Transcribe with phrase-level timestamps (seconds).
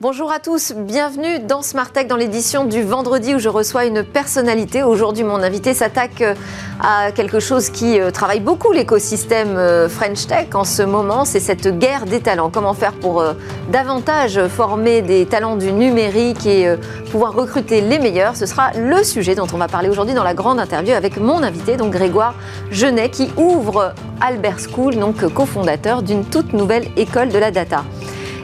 [0.00, 4.04] Bonjour à tous, bienvenue dans Smart Tech dans l'édition du vendredi où je reçois une
[4.04, 4.84] personnalité.
[4.84, 6.36] Aujourd'hui, mon invité s'attaque euh,
[6.80, 11.40] à quelque chose qui euh, travaille beaucoup l'écosystème euh, French Tech en ce moment, c'est
[11.40, 12.48] cette guerre des talents.
[12.48, 13.24] Comment faire pour
[13.72, 16.72] davantage former des talents du numérique et
[17.10, 18.36] pouvoir recruter les meilleurs?
[18.36, 21.42] Ce sera le sujet dont on va parler aujourd'hui dans la grande interview avec mon
[21.42, 22.34] invité, donc Grégoire
[22.70, 27.82] Genet, qui ouvre Albert School, donc cofondateur d'une toute nouvelle école de la data.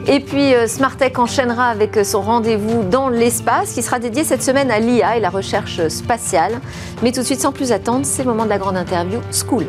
[0.07, 4.69] Et puis euh, Smartech enchaînera avec son rendez-vous dans l'espace qui sera dédié cette semaine
[4.69, 6.61] à l'IA et la recherche spatiale.
[7.01, 9.65] Mais tout de suite, sans plus attendre, c'est le moment de la grande interview School.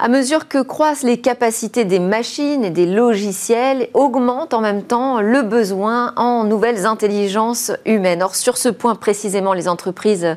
[0.00, 5.20] À mesure que croissent les capacités des machines et des logiciels, augmente en même temps
[5.20, 8.22] le besoin en nouvelles intelligences humaines.
[8.22, 10.36] Or, sur ce point précisément, les entreprises,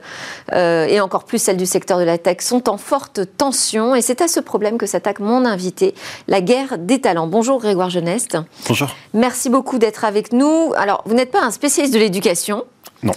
[0.52, 3.94] euh, et encore plus celles du secteur de la tech, sont en forte tension.
[3.94, 5.94] Et c'est à ce problème que s'attaque mon invité,
[6.28, 7.28] la guerre des talents.
[7.28, 8.40] Bonjour Grégoire Geneste.
[8.68, 8.90] Bonjour.
[9.13, 10.74] Merci beaucoup d'être avec nous.
[10.76, 12.66] Alors, vous n'êtes pas un spécialiste de l'éducation.
[13.04, 13.13] Non.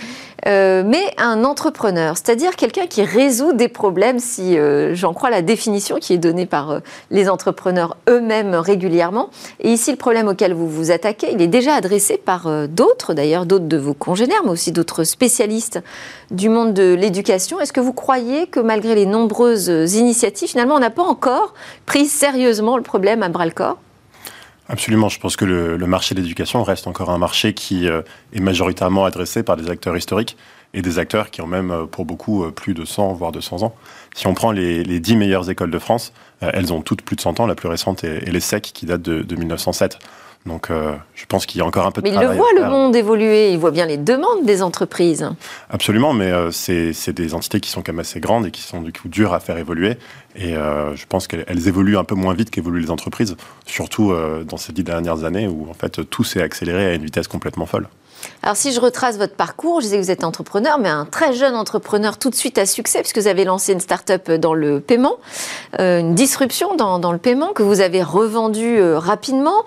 [0.46, 5.42] Euh, mais un entrepreneur, c'est-à-dire quelqu'un qui résout des problèmes, si euh, j'en crois la
[5.42, 9.30] définition qui est donnée par euh, les entrepreneurs eux-mêmes régulièrement.
[9.60, 13.46] Et ici, le problème auquel vous vous attaquez, il est déjà adressé par d'autres, d'ailleurs,
[13.46, 15.80] d'autres de vos congénères, mais aussi d'autres spécialistes
[16.30, 17.60] du monde de l'éducation.
[17.60, 21.54] Est-ce que vous croyez que malgré les nombreuses initiatives, finalement, on n'a pas encore
[21.86, 23.78] pris sérieusement le problème à bras-le-corps
[24.68, 28.00] Absolument, je pense que le, marché de l'éducation reste encore un marché qui euh,
[28.32, 30.38] est majoritairement adressé par des acteurs historiques
[30.72, 33.62] et des acteurs qui ont même euh, pour beaucoup euh, plus de 100 voire 200
[33.62, 33.74] ans.
[34.14, 37.20] Si on prend les, les 10 meilleures écoles de France, elles ont toutes plus de
[37.20, 39.98] 100 ans, la plus récente est, les SEC qui date de, de 1907.
[40.46, 42.28] Donc euh, je pense qu'il y a encore un peu de mais travail.
[42.28, 45.26] Mais il le voit, le monde évoluer, il voit bien les demandes des entreprises.
[45.70, 48.82] Absolument, mais euh, c'est des entités qui sont quand même assez grandes et qui sont
[48.82, 49.96] du coup dures à faire évoluer.
[50.36, 54.12] Et euh, je pense qu'elles évoluent un peu moins vite qu'évoluent les entreprises, surtout
[54.46, 57.66] dans ces dix dernières années où en fait tout s'est accéléré à une vitesse complètement
[57.66, 57.88] folle.
[58.42, 61.34] Alors si je retrace votre parcours, je sais que vous êtes entrepreneur, mais un très
[61.34, 64.80] jeune entrepreneur tout de suite à succès, puisque vous avez lancé une start-up dans le
[64.80, 65.16] paiement,
[65.78, 69.64] une disruption dans, dans, le paiement que vous avez revendue rapidement.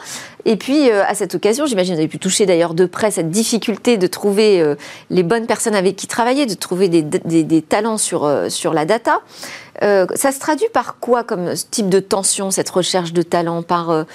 [0.49, 3.11] Et puis, euh, à cette occasion, j'imagine que vous avez pu toucher d'ailleurs de près
[3.11, 4.75] cette difficulté de trouver euh,
[5.09, 9.19] les bonnes personnes avec qui travailler, de trouver des, talents sur, euh, sur la data.
[9.81, 14.05] ça se traduit par quoi comme type de tension, cette recherche de talent Par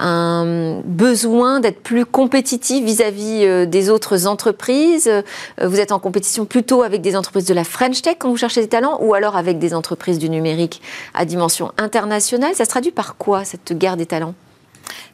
[0.00, 5.10] un besoin d'être plus compétitif vis-à-vis des autres entreprises?
[5.62, 8.60] Vous êtes en compétition plutôt avec des entreprises de la French Tech quand vous cherchez
[8.60, 10.82] des talents ou alors avec des entreprises du numérique
[11.14, 12.54] à dimension internationale?
[12.54, 14.34] Ça se traduit par quoi, cette guerre des talents?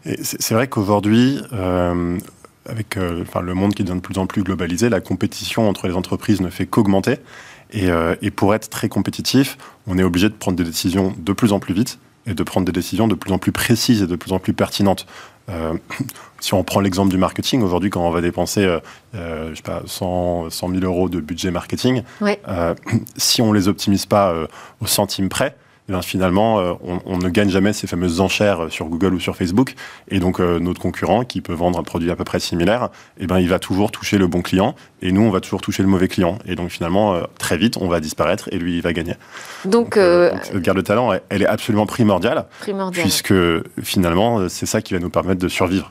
[0.04, 2.18] C'est vrai qu'aujourd'hui, euh,
[2.66, 5.94] avec euh, le monde qui devient de plus en plus globalisé, la compétition entre les
[5.94, 7.16] entreprises ne fait qu'augmenter.
[7.72, 9.56] Et, euh, pour être très compétitif,
[9.86, 12.66] on est obligé de prendre des décisions de plus en plus vite et de prendre
[12.66, 15.06] des décisions de plus en plus précises et de plus en plus pertinentes.
[16.40, 18.62] si on prend l'exemple du marketing, aujourd'hui, quand on va dépenser
[19.12, 22.02] je sais pas, 100, 000 euros de budget marketing,
[23.16, 24.34] si on ne les optimise pas
[24.80, 25.56] au centime près,
[25.88, 26.74] eh finalement, euh,
[27.06, 29.74] on, ne gagne jamais ces fameuses enchères sur Google ou sur Facebook.
[30.08, 32.88] Et donc, euh, notre concurrent, qui peut vendre un produit à peu près similaire,
[33.18, 34.74] eh ben, il va toujours toucher le bon client.
[35.02, 36.38] Et nous, on va toujours toucher le mauvais client.
[36.46, 39.14] Et donc, finalement, euh, très vite, on va disparaître et lui, il va gagner.
[39.64, 42.46] Donc, cette guerre de talent, elle, est absolument primordiale.
[42.60, 43.02] Primordiale.
[43.02, 43.34] Puisque,
[43.82, 45.90] finalement, c'est ça qui va nous permettre de survivre.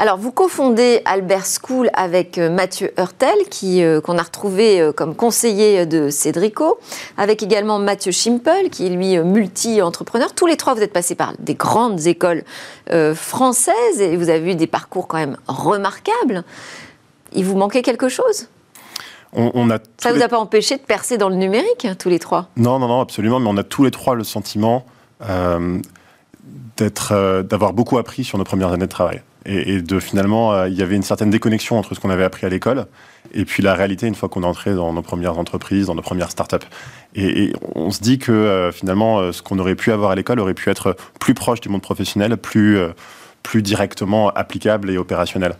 [0.00, 4.92] Alors, vous cofondez Albert School avec euh, Mathieu Hurtel, qui, euh, qu'on a retrouvé euh,
[4.92, 6.78] comme conseiller de Cédrico,
[7.18, 10.32] avec également Mathieu Schimpel, qui est lui multi-entrepreneur.
[10.32, 12.44] Tous les trois, vous êtes passés par des grandes écoles
[13.14, 16.44] françaises et vous avez eu des parcours quand même remarquables.
[17.32, 18.48] Il vous manquait quelque chose?
[19.32, 22.18] On, a Ça ne vous a pas empêché de percer dans le numérique, tous les
[22.18, 22.48] trois?
[22.56, 23.38] Non, non, non, absolument.
[23.38, 24.86] Mais on a tous les trois le sentiment
[26.78, 30.82] d'avoir beaucoup appris sur nos premières années de travail et, de finalement, euh, il y
[30.82, 32.86] avait une certaine déconnexion entre ce qu'on avait appris à l'école
[33.32, 36.02] et puis la réalité une fois qu'on est entré dans nos premières entreprises, dans nos
[36.02, 36.56] premières startups.
[37.14, 40.14] Et, et on se dit que euh, finalement, euh, ce qu'on aurait pu avoir à
[40.14, 42.78] l'école aurait pu être plus proche du monde professionnel, plus,
[43.42, 45.54] plus directement applicable et opérationnel.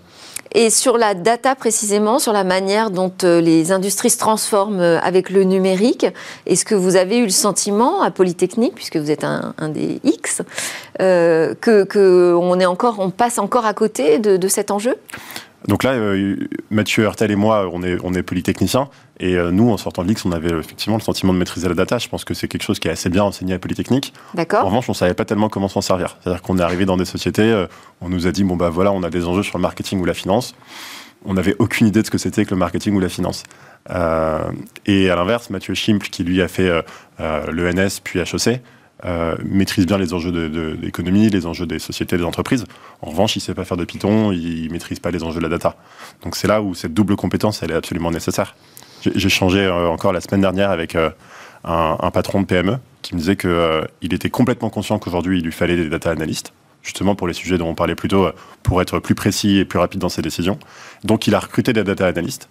[0.52, 4.98] Et sur la data précisément, sur la manière dont euh, les industries se transforment euh,
[5.00, 6.06] avec le numérique,
[6.46, 10.42] est-ce que vous avez eu le sentiment à Polytechnique, puisque vous êtes un, des X,
[11.00, 14.96] euh, que, on est encore, on passe encore à côté de cet enjeu?
[15.68, 16.36] Donc là, euh,
[16.70, 18.88] Mathieu Hurtel et moi, on est, on est polytechniciens.
[19.18, 21.74] Et euh, nous, en sortant de l'X, on avait effectivement le sentiment de maîtriser la
[21.74, 21.98] data.
[21.98, 24.14] Je pense que c'est quelque chose qui est assez bien enseigné à Polytechnique.
[24.34, 24.64] D'accord.
[24.64, 26.16] En revanche, on ne savait pas tellement comment s'en servir.
[26.20, 27.66] C'est-à-dire qu'on est arrivé dans des sociétés, euh,
[28.00, 30.06] on nous a dit, bon, bah voilà, on a des enjeux sur le marketing ou
[30.06, 30.54] la finance.
[31.26, 33.42] On n'avait aucune idée de ce que c'était que le marketing ou la finance.
[34.86, 36.70] et à l'inverse, Mathieu Schimpl, qui lui a fait
[37.18, 38.62] l'ENS puis HEC,
[39.04, 42.64] euh, maîtrise bien les enjeux de, l'économie, les enjeux des sociétés, des entreprises.
[43.02, 45.38] En revanche, il ne sait pas faire de Python, il ne maîtrise pas les enjeux
[45.38, 45.76] de la data.
[46.22, 48.54] Donc c'est là où cette double compétence, elle est absolument nécessaire.
[49.02, 51.10] J'ai changé euh, encore la semaine dernière avec euh,
[51.64, 55.76] un, patron de PME qui me disait qu'il était complètement conscient qu'aujourd'hui, il lui fallait
[55.76, 58.28] des data analystes justement pour les sujets dont on parlait plus tôt,
[58.62, 60.58] pour être plus précis et plus rapide dans ses décisions.
[61.04, 62.48] Donc il a recruté des data analystes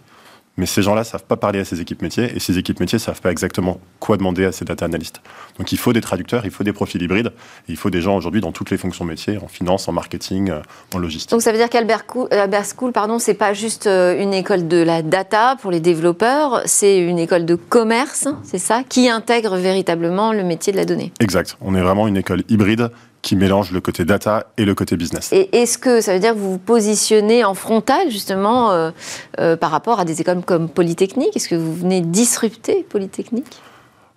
[0.57, 2.97] mais ces gens-là ne savent pas parler à ces équipes métiers et ces équipes métiers
[2.97, 5.21] ne savent pas exactement quoi demander à ces data analystes.
[5.57, 7.31] Donc il faut des traducteurs, il faut des profils hybrides,
[7.67, 10.61] il faut des gens aujourd'hui dans toutes les fonctions métiers, en finance, en marketing, euh,
[10.93, 11.31] en logistique.
[11.31, 15.01] Donc ça veut dire qu'Albert School, pardon, c'est pas juste euh, une école de la
[15.01, 20.43] data pour les développeurs, c'est une école de commerce, c'est ça, qui intègre véritablement le
[20.43, 21.13] métier de la donnée.
[21.19, 21.57] Exact.
[21.61, 25.31] On est vraiment une école hybride qui mélange le côté data et le côté business.
[25.33, 28.91] Et est-ce que ça veut dire que vous vous positionnez en frontal justement euh,
[29.39, 31.35] euh, par rapport à des écoles comme Polytechnique?
[31.35, 33.61] Est-ce que vous venez disrupter Polytechnique?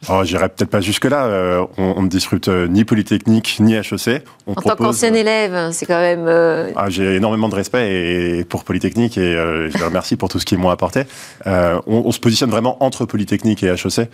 [0.08, 1.26] Oh, J'irai peut-être pas jusque-là.
[1.26, 4.24] Euh, on, ne disrupte ni Polytechnique ni HEC.
[4.48, 6.26] On en tant qu'ancien élève, c'est quand même.
[6.74, 10.44] Ah, J'ai énormément de respect et, pour Polytechnique et je les remercie pour tout ce
[10.44, 11.04] qu'ils m'ont apporté.
[11.46, 14.08] On, on, se positionne vraiment entre Polytechnique et HEC.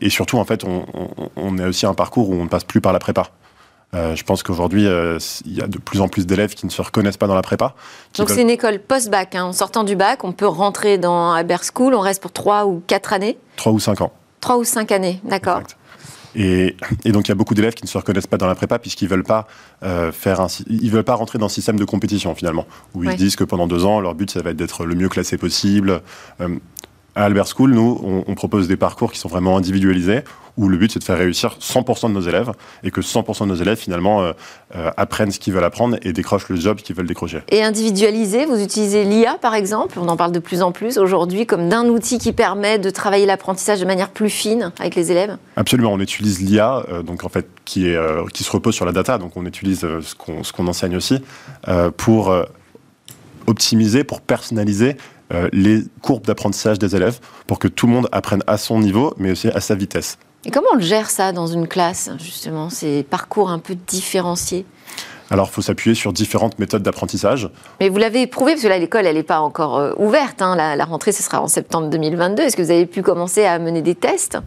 [0.00, 0.86] et surtout, en fait, on,
[1.36, 3.24] on, est aussi un parcours où on ne passe plus par la prépa.
[3.94, 6.70] Euh, je pense qu'aujourd'hui, euh, il y a de plus en plus d'élèves qui ne
[6.70, 7.74] se reconnaissent pas dans la prépa.
[8.18, 9.34] Donc c'est une école post-bac.
[9.34, 9.44] Hein.
[9.44, 12.82] En sortant du bac, on peut rentrer dans Albert School, on reste pour 3 ou
[12.86, 14.12] 4 années 3 ou 5 ans.
[14.40, 15.62] 3 ou 5 années, d'accord.
[16.34, 18.54] Et, et, donc il y a beaucoup d'élèves qui ne se reconnaissent pas dans la
[18.54, 19.48] prépa puisqu'ils veulent pas
[19.82, 23.16] euh, faire un, ils veulent pas rentrer dans un système de compétition finalement où ils
[23.16, 26.02] disent que pendant deux ans leur but ça va être d'être le mieux classé possible.
[27.14, 30.20] À Albert School, nous, on, propose des parcours qui sont vraiment individualisés,
[30.56, 32.52] où le but c'est de faire réussir 100% de nos élèves
[32.84, 34.32] et que 100% de nos élèves finalement euh,
[34.76, 37.42] euh, apprennent ce qu'ils veulent apprendre et décrochent le job qu'ils veulent décrocher.
[37.50, 41.46] Et individualisé, vous utilisez l'IA par exemple, on en parle de plus en plus aujourd'hui,
[41.46, 45.36] comme d'un outil qui permet de travailler l'apprentissage de manière plus fine avec les élèves?
[45.56, 47.98] Absolument, on utilise l'IA, euh, donc en fait qui, est,
[48.32, 50.14] qui se repose sur la data, donc on utilise ce
[50.52, 51.22] qu'on enseigne aussi
[51.98, 52.34] pour
[53.46, 54.96] optimiser, pour personnaliser
[55.52, 59.32] les courbes d'apprentissage des élèves pour que tout le monde apprenne à son niveau, mais
[59.32, 60.18] aussi à sa vitesse.
[60.44, 64.64] Et comment on le gère ça dans une classe, justement, ces parcours un peu différenciés?
[65.30, 67.50] Alors, il faut s'appuyer sur différentes méthodes d'apprentissage.
[67.80, 70.40] Mais vous l'avez prouvé, parce que là, l'école, elle n'est pas encore euh, ouverte.
[70.40, 70.56] Hein.
[70.56, 72.44] La, la, rentrée, ce sera en septembre 2022.
[72.44, 74.38] Est-ce que vous avez pu commencer à mener des tests?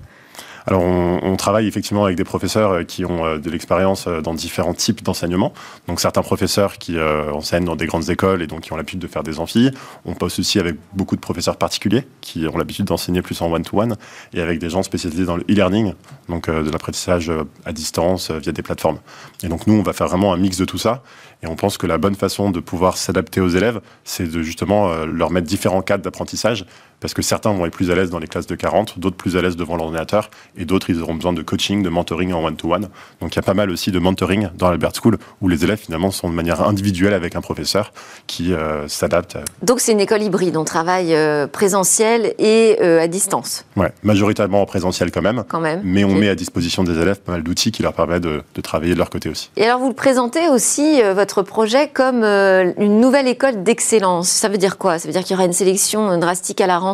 [0.68, 4.34] Alors, on, travaille effectivement avec des professeurs euh, qui ont euh, de l'expérience euh, dans
[4.34, 5.54] différents types d'enseignement.
[5.88, 9.08] Donc, certains professeurs qui enseignent dans des grandes écoles et donc qui ont l'habitude de
[9.08, 9.72] faire des amphis.
[10.06, 13.96] On poste aussi avec beaucoup de professeurs particuliers qui ont l'habitude d'enseigner plus en one-to-one
[14.34, 15.94] et avec des gens spécialisés dans le e-learning,
[16.30, 17.32] donc de l'apprentissage
[17.66, 19.00] à distance via des plateformes.
[19.44, 21.04] Et donc, nous, on va faire vraiment un mix de tout ça.
[21.44, 25.06] Et on pense que la bonne façon de pouvoir s'adapter aux élèves, c'est de justement
[25.06, 26.66] leur mettre différents cadres d'apprentissage
[27.02, 29.36] parce que certains vont être plus à l'aise dans les classes de 40, d'autres plus
[29.36, 32.88] à l'aise devant l'ordinateur, et d'autres, ils auront besoin de coaching, de mentoring en one-to-one.
[33.20, 35.80] Donc il y a pas mal aussi de mentoring dans l'Albert School, où les élèves
[35.80, 37.92] finalement sont de manière individuelle avec un professeur
[38.28, 39.38] qui euh, s'adapte.
[39.64, 44.62] Donc c'est une école hybride, on travaille euh, présentiel et euh, à distance Ouais, majoritairement
[44.62, 45.44] en présentiel quand même.
[45.48, 45.82] Quand même.
[45.84, 48.62] Mais on met à disposition des élèves pas mal d'outils qui leur permettent de, de,
[48.62, 49.50] travailler de leur côté aussi.
[49.58, 54.30] Et alors vous le présentez aussi, votre projet, comme une nouvelle école d'excellence.
[54.30, 55.00] Ça veut dire quoi?
[55.00, 56.91] Ça veut dire qu'il y aura une sélection drastique à la rentrée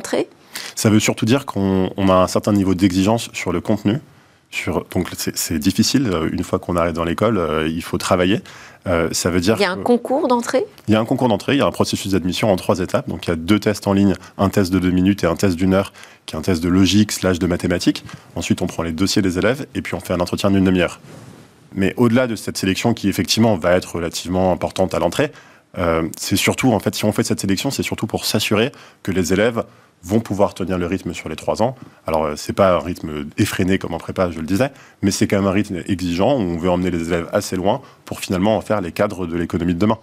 [0.75, 3.99] ça veut surtout dire qu'on a un certain niveau d'exigence sur le contenu.
[4.49, 8.39] Sur, donc c'est difficile, euh, une fois qu'on arrive dans l'école, euh, il faut travailler.
[8.87, 10.65] Euh, ça veut dire il y a un concours d'entrée?
[10.87, 13.09] Il y a un concours d'entrée, il y a un processus d'admission en trois étapes.
[13.09, 15.35] Donc il y a deux tests en ligne, un test de deux minutes et un
[15.35, 15.91] test d'une heure,
[16.25, 18.05] qui est un test de logique slash de mathématiques.
[18.35, 21.01] Ensuite on prend les dossiers des élèves et puis on fait un entretien d'une demi-heure.
[21.75, 25.33] Mais au-delà de cette sélection qui effectivement va être relativement importante à l'entrée,
[26.17, 28.71] c'est surtout, en fait, si on fait cette sélection, c'est surtout pour s'assurer
[29.03, 29.63] que les élèves
[30.03, 31.75] vont pouvoir tenir le rythme sur les trois ans.
[32.05, 35.27] Alors, euh, c'est pas un rythme effréné comme en prépa, je le disais, mais c'est
[35.27, 38.57] quand même un rythme exigeant où on veut emmener les élèves assez loin pour finalement
[38.57, 39.97] en faire les cadres de l'économie de demain.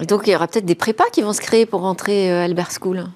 [0.00, 2.34] Et donc, il y aura peut-être des prépas qui vont se créer pour rentrer à
[2.34, 3.06] euh, Albert School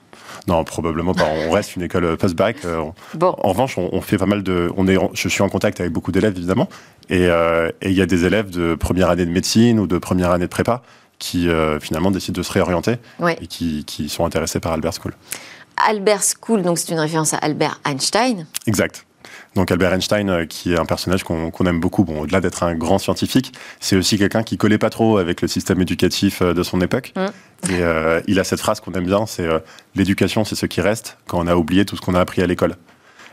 [0.48, 1.26] non, probablement pas.
[1.46, 2.64] On reste une école post-bac.
[2.64, 2.84] Euh,
[3.14, 3.34] bon.
[3.38, 4.72] En revanche, on, fait pas mal de.
[4.76, 6.68] On est, je suis en contact avec beaucoup d'élèves, évidemment.
[7.10, 10.46] Et il y a des élèves de première année de médecine ou de première année
[10.46, 10.82] de prépa
[11.22, 11.48] qui,
[11.80, 12.96] finalement, décident de se réorienter
[13.40, 15.14] et qui, qui sont intéressés par Albert School.
[15.76, 18.46] Albert School, donc c'est une référence à Albert Einstein.
[18.66, 19.06] Exact.
[19.54, 22.74] Donc Albert Einstein, euh, qui est un personnage qu'on aime beaucoup, bon, au-delà d'être un
[22.74, 26.62] grand scientifique, c'est aussi quelqu'un qui collait pas trop avec le système éducatif euh, de
[26.62, 27.12] son époque.
[27.16, 27.70] Mm.
[27.70, 29.46] Et euh, il a cette phrase qu'on aime bien, c'est
[29.94, 32.46] l'éducation, c'est ce qui reste quand on a oublié tout ce qu'on a appris à
[32.46, 32.74] l'école.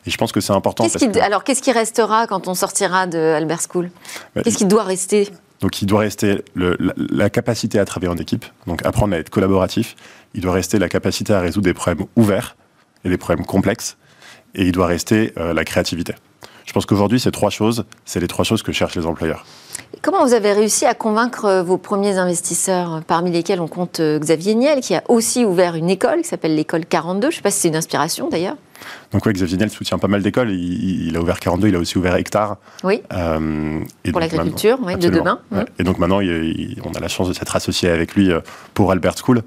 [0.06, 0.86] Et je pense que c'est important.
[1.22, 3.90] Alors qu'est-ce qui restera quand on sortira de Albert School?
[4.36, 5.30] Bah, Qu'est-ce qui doit rester?
[5.62, 9.96] Donc il doit rester la, capacité à travailler en équipe, donc apprendre à être collaboratif.
[10.34, 12.56] Il doit rester la capacité à résoudre des problèmes ouverts
[13.04, 13.98] et des problèmes complexes.
[14.56, 16.14] Et il doit rester euh, la créativité.
[16.66, 19.46] Je pense qu'aujourd'hui, ces trois choses, c'est les trois choses que cherchent les employeurs.
[20.02, 24.18] Comment vous avez réussi à convaincre euh, vos premiers investisseurs, parmi lesquels on compte euh,
[24.18, 27.42] Xavier Niel, qui a aussi ouvert une école qui s'appelle l'école 42 Je ne sais
[27.42, 28.56] pas si c'est une inspiration d'ailleurs.
[29.12, 30.52] Donc oui, Xavier Niel soutient pas mal d'écoles.
[30.52, 32.58] Il, a ouvert 42, il a aussi ouvert Hectare.
[32.86, 33.02] Oui.
[33.12, 35.40] Euh, pour l'agriculture, de demain.
[35.78, 38.32] Et donc maintenant, on a la chance de s'être associé avec lui
[38.74, 39.42] pour Albert School.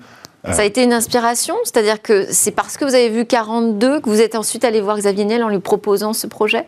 [0.44, 1.54] Ça a été une inspiration?
[1.64, 4.98] C'est-à-dire que c'est parce que vous avez vu 42 que vous êtes ensuite allé voir
[4.98, 6.66] Xavier Niel en lui proposant ce projet?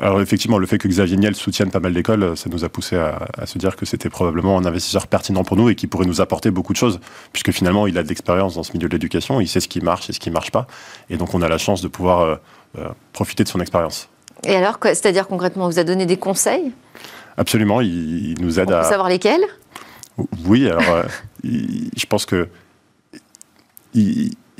[0.00, 2.96] Alors effectivement, le fait que Xavier Niel soutienne pas mal d'écoles, ça nous a poussé
[2.96, 6.20] à, se dire que c'était probablement un investisseur pertinent pour nous et qui pourrait nous
[6.20, 6.98] apporter beaucoup de choses,
[7.32, 9.80] puisque finalement, il a de l'expérience dans ce milieu de l'éducation, il sait ce qui
[9.80, 10.66] marche et ce qui ne marche pas,
[11.10, 12.36] et donc on a la chance de pouvoir euh,
[12.78, 14.08] euh, profiter de son expérience.
[14.42, 16.72] Et alors, c'est-à-dire concrètement, vous a donné des conseils?
[17.36, 18.82] Absolument, il, nous aide on à...
[18.82, 19.44] savoir lesquels?
[20.44, 21.02] Oui, alors euh,
[21.44, 22.48] je pense que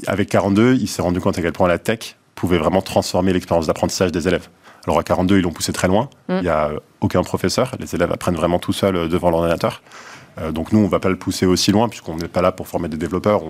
[0.06, 3.66] avec 42, il s'est rendu compte à quel point la tech pouvait vraiment transformer l'expérience
[3.66, 4.48] d'apprentissage des élèves.
[4.86, 6.08] Alors à 42, ils l'ont poussé très loin.
[6.28, 6.34] Mm.
[6.36, 7.72] Il n'y a aucun professeur.
[7.78, 9.82] Les élèves apprennent vraiment tout seuls euh, devant l'ordinateur.
[10.38, 12.52] Euh, donc nous, on ne va pas le pousser aussi loin puisqu'on n'est pas là
[12.52, 13.42] pour former des développeurs.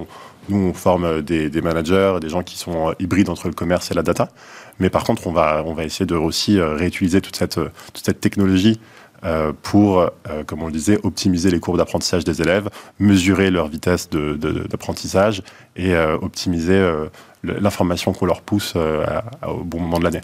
[0.49, 3.95] nous, on forme des, managers, des gens qui sont euh, hybrides entre le commerce et
[3.95, 4.29] la data.
[4.79, 8.21] Mais par contre, on va, on va essayer de aussi réutiliser toute cette, toute cette
[8.21, 8.81] technologie
[9.63, 10.11] pour,
[10.47, 15.43] comme on le disait, optimiser les courbes d'apprentissage des élèves, mesurer leur vitesse d'apprentissage
[15.77, 16.93] et optimiser
[17.45, 20.23] l'information qu'on leur pousse au bon moment de l'année.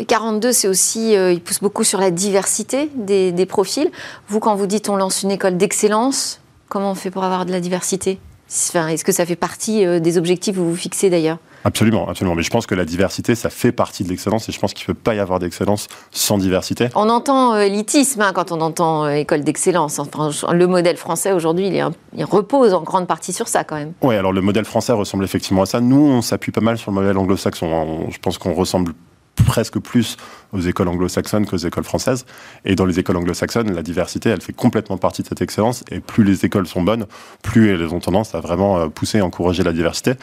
[0.00, 3.90] Et 42, c'est aussi, euh, il pousse beaucoup sur la diversité des, profils.
[4.28, 6.40] Vous, quand vous dites on lance une école d'excellence,
[6.70, 8.18] comment on fait pour avoir de la diversité?
[8.48, 11.36] Est-ce que ça fait partie euh, des objectifs que vous vous fixez d'ailleurs?
[11.64, 12.34] Absolument, absolument.
[12.34, 14.84] Mais je pense que la diversité, ça fait partie de l'excellence et je pense qu'il
[14.84, 16.88] ne peut pas y avoir d'excellence sans diversité.
[16.94, 19.98] On entend euh, élitisme hein, quand on entend école d'excellence.
[19.98, 23.92] Enfin, le modèle français aujourd'hui, il, il, repose en grande partie sur ça quand même.
[24.00, 25.82] Oui, alors le modèle français ressemble effectivement à ça.
[25.82, 28.08] Nous, on s'appuie pas mal sur le modèle anglo-saxon.
[28.08, 28.94] Je pense qu'on ressemble
[29.44, 30.16] presque plus
[30.52, 32.26] aux écoles anglo-saxonnes qu'aux écoles françaises.
[32.64, 35.84] Et dans les écoles anglo-saxonnes, la diversité, elle fait complètement partie de cette excellence.
[35.90, 37.06] Et plus les écoles sont bonnes,
[37.42, 40.14] plus elles ont tendance à vraiment euh, pousser et encourager la diversité.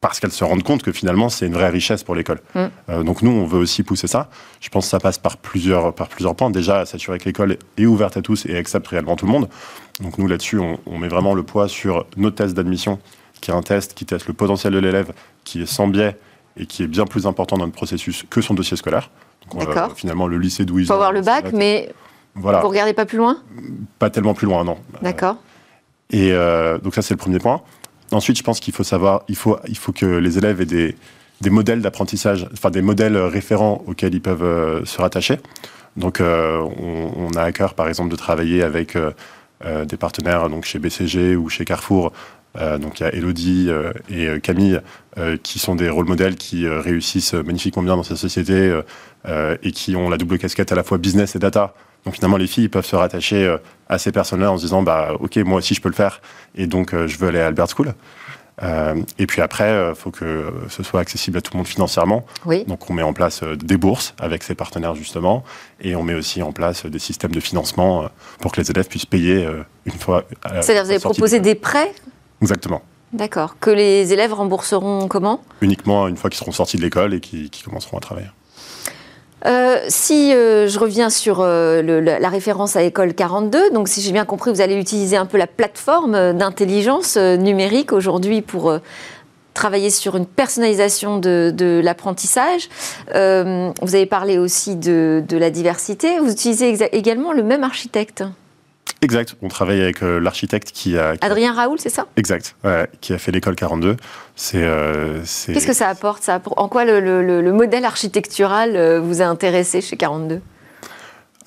[0.00, 2.40] Parce qu'elles se rendent compte que finalement, c'est une vraie richesse pour l'école.
[2.54, 2.60] Mm.
[2.90, 4.28] Euh, donc nous, on veut aussi pousser ça.
[4.60, 6.50] Je pense que ça passe par plusieurs, par plusieurs points.
[6.50, 9.48] Déjà, s'assurer que l'école est ouverte à tous et accepte réellement tout le monde.
[10.00, 12.98] Donc nous, là-dessus, on, on met vraiment le poids sur nos tests d'admission,
[13.40, 15.12] qui est un test qui teste le potentiel de l'élève,
[15.44, 16.16] qui est sans biais,
[16.56, 19.10] et qui est bien plus important dans le processus que son dossier scolaire.
[19.54, 19.92] D'accord.
[19.94, 21.92] finalement, le lycée d'où ils Il faut avoir le bac, mais
[22.34, 22.60] voilà.
[22.60, 23.38] vous regardez pas plus loin?
[23.98, 24.78] Pas tellement plus loin, non.
[25.02, 25.36] D'accord.
[26.10, 27.62] Et euh, donc ça, c'est le premier point.
[28.12, 30.96] Ensuite, je pense qu'il faut savoir, il faut, il faut que les élèves aient des,
[31.40, 35.38] des modèles d'apprentissage, enfin des modèles référents auxquels ils peuvent euh, se rattacher.
[35.96, 38.96] Donc, euh, on, on, a à cœur, par exemple, de travailler avec
[39.86, 42.10] des partenaires donc chez BCG ou chez Carrefour euh,
[42.78, 44.80] donc il y a Elodie euh, et euh, Camille
[45.44, 48.76] qui sont des rôles modèles qui réussissent magnifiquement bien dans cette société
[49.24, 51.72] et qui ont la double casquette à la fois business et data.
[52.04, 53.56] Donc finalement, les filles peuvent se rattacher
[53.88, 56.20] à ces personnes-là en se disant, bah ok, moi aussi je peux le faire,
[56.56, 57.94] et donc je veux aller à Albert School.
[59.18, 62.26] et puis après, il faut que ce soit accessible à tout le monde financièrement.
[62.44, 62.64] Oui.
[62.64, 65.44] Donc on met en place des bourses avec ces partenaires justement,
[65.80, 69.06] et on met aussi en place des systèmes de financement pour que les élèves puissent
[69.06, 69.48] payer
[69.86, 70.24] une fois.
[70.60, 71.92] C'est-à-dire vous avez proposé des prêts
[72.42, 72.82] Exactement.
[73.12, 73.56] D'accord.
[73.60, 75.40] Que les élèves rembourseront comment?
[75.60, 78.28] Uniquement une fois qu'ils seront sortis de l'école et qu'ils commenceront à travailler.
[79.46, 84.12] Euh, si euh, je reviens sur euh, la référence à École 42, donc si j'ai
[84.12, 88.78] bien compris, vous allez utiliser un peu la plateforme d'intelligence numérique aujourd'hui pour
[89.52, 92.68] travailler sur une personnalisation de, l'apprentissage.
[93.10, 96.18] vous avez parlé aussi de, de, la diversité.
[96.18, 98.24] Vous utilisez également le même architecte
[99.04, 99.36] Exact.
[99.42, 101.14] On travaille avec euh, l'architecte qui a.
[101.20, 102.06] Adrien Raoul, c'est ça?
[102.16, 102.56] Exact.
[103.00, 103.96] qui a fait l'école 42.
[104.54, 105.52] Euh, c'est.
[105.52, 106.40] Qu'est-ce que ça apporte ça?
[106.56, 110.40] En quoi le, modèle architectural euh, vous a intéressé chez 42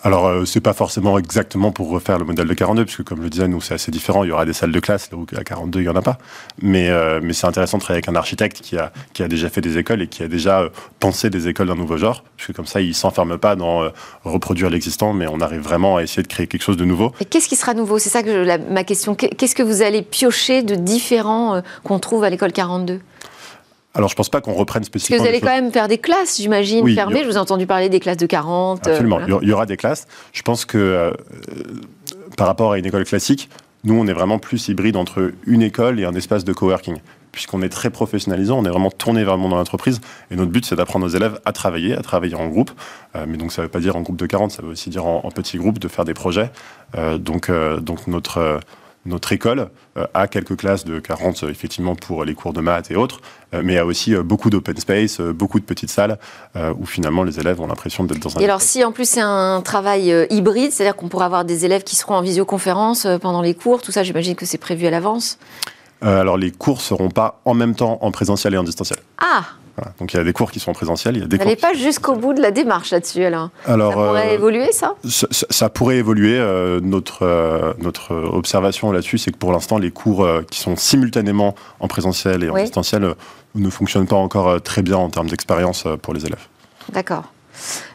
[0.04, 3.24] alors, euh, c'est pas forcément exactement pour refaire le modèle de 42, puisque comme je
[3.24, 4.24] le disais, nous, c'est assez différent.
[4.24, 6.04] Il y aura des salles de classe, là où à 42, il n'y en a
[6.04, 6.20] pas.
[6.62, 9.50] Mais, euh, mais c'est intéressant de travailler avec un architecte qui a, qui a déjà
[9.50, 12.54] fait des écoles et qui a déjà euh, pensé des écoles d'un nouveau genre, puisque
[12.54, 13.92] comme ça, il s'enferme pas dans
[14.24, 17.12] reproduire l'existant, mais on arrive vraiment à essayer de créer quelque chose de nouveau.
[17.20, 17.98] Et qu'est-ce qui sera nouveau?
[17.98, 19.16] C'est ça que ma question.
[19.16, 23.00] Qu'est-ce que vous allez piocher de différent qu'on trouve à l'école 42
[23.98, 25.18] alors, je pense pas qu'on reprenne spécifiquement.
[25.18, 27.24] Parce que vous allez quand même faire des classes, j'imagine, fermées.
[27.24, 28.86] Je vous ai entendu parler des classes de 40.
[28.86, 30.06] Euh, Absolument, il y aura des classes.
[30.34, 31.12] Je pense que euh,
[32.38, 33.50] par rapport à une école classique,
[33.84, 36.98] nous, on est vraiment plus hybride entre une école et un espace de coworking.
[37.32, 40.00] Puisqu'on est très professionnalisant, on est vraiment tourné vers le monde l'entreprise.
[40.30, 42.72] Et notre but, c'est d'apprendre aux élèves à travailler, à travailler en groupe.
[43.16, 44.92] Euh, mais donc, ça ne veut pas dire en groupe de 40, ça veut aussi
[44.92, 46.52] dire en, petits groupes, de faire des projets.
[47.20, 47.52] donc,
[47.82, 48.60] donc notre
[49.08, 49.70] notre école
[50.14, 53.22] a quelques classes de 40 effectivement pour les cours de maths et autres,
[53.64, 56.20] mais a aussi beaucoup d'open space, beaucoup de petites salles
[56.78, 58.42] où finalement les élèves ont l'impression d'être dans un.
[58.42, 61.84] Et alors si en plus c'est un travail hybride, c'est-à-dire qu'on pourra avoir des élèves
[61.84, 65.40] qui seront en visioconférence pendant les cours, tout ça, j'imagine que c'est prévu à l'avance?
[66.02, 69.00] alors les cours seront pas en même temps en présentiel et en distanciel.
[69.18, 69.46] Ah
[70.00, 71.74] donc il y a des cours qui sont présentiels, il y a des N'allez pas
[71.74, 73.50] jusqu'au bout de la démarche là-dessus alors.
[73.66, 74.96] alors ça pourrait euh, évoluer ça,
[75.32, 76.38] ça, pourrait évoluer.
[76.38, 81.54] Euh, notre euh, notre observation là-dessus, c'est que pour l'instant les cours qui sont simultanément
[81.80, 83.14] en présentiel et en distanciel
[83.56, 86.48] ne fonctionnent pas encore très bien en termes d'expérience pour les élèves.
[86.94, 87.26] D'accord.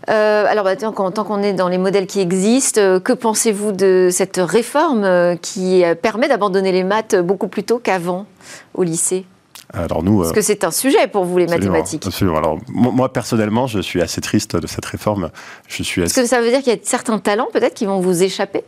[0.06, 5.36] alors, bah, tant qu'on est dans les modèles qui existent, que pensez-vous de cette réforme
[5.40, 8.26] qui permet d'abandonner les maths beaucoup plus tôt qu'avant
[8.74, 9.24] au lycée?
[9.72, 12.06] Alors nous, Parce que c'est un sujet pour vous, les mathématiques.
[12.06, 12.36] Absolument.
[12.36, 15.30] Alors, moi, personnellement, je suis assez triste de cette réforme.
[15.68, 18.00] Je suis Est-ce que ça veut dire qu'il y a certains talents, peut-être, qui vont
[18.00, 18.64] vous échapper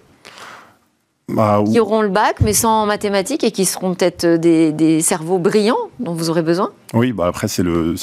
[1.28, 5.90] bah, Qui auront le bac, mais sans mathématiques, et qui seront peut-être des, cerveaux brillants
[6.00, 7.94] dont vous aurez besoin Oui, bah après, c'est le,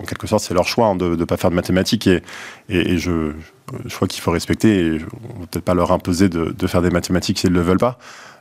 [0.00, 2.06] en quelque sorte, c'est leur choix hein, de ne pas faire de mathématiques.
[2.06, 2.22] Et,
[2.68, 3.32] et, je,
[3.84, 4.86] je crois qu'il faut respecter.
[4.86, 4.98] Et
[5.36, 7.78] on ne peut-être pas leur imposer de, de faire des mathématiques s'ils ne le veulent
[7.78, 7.98] pas.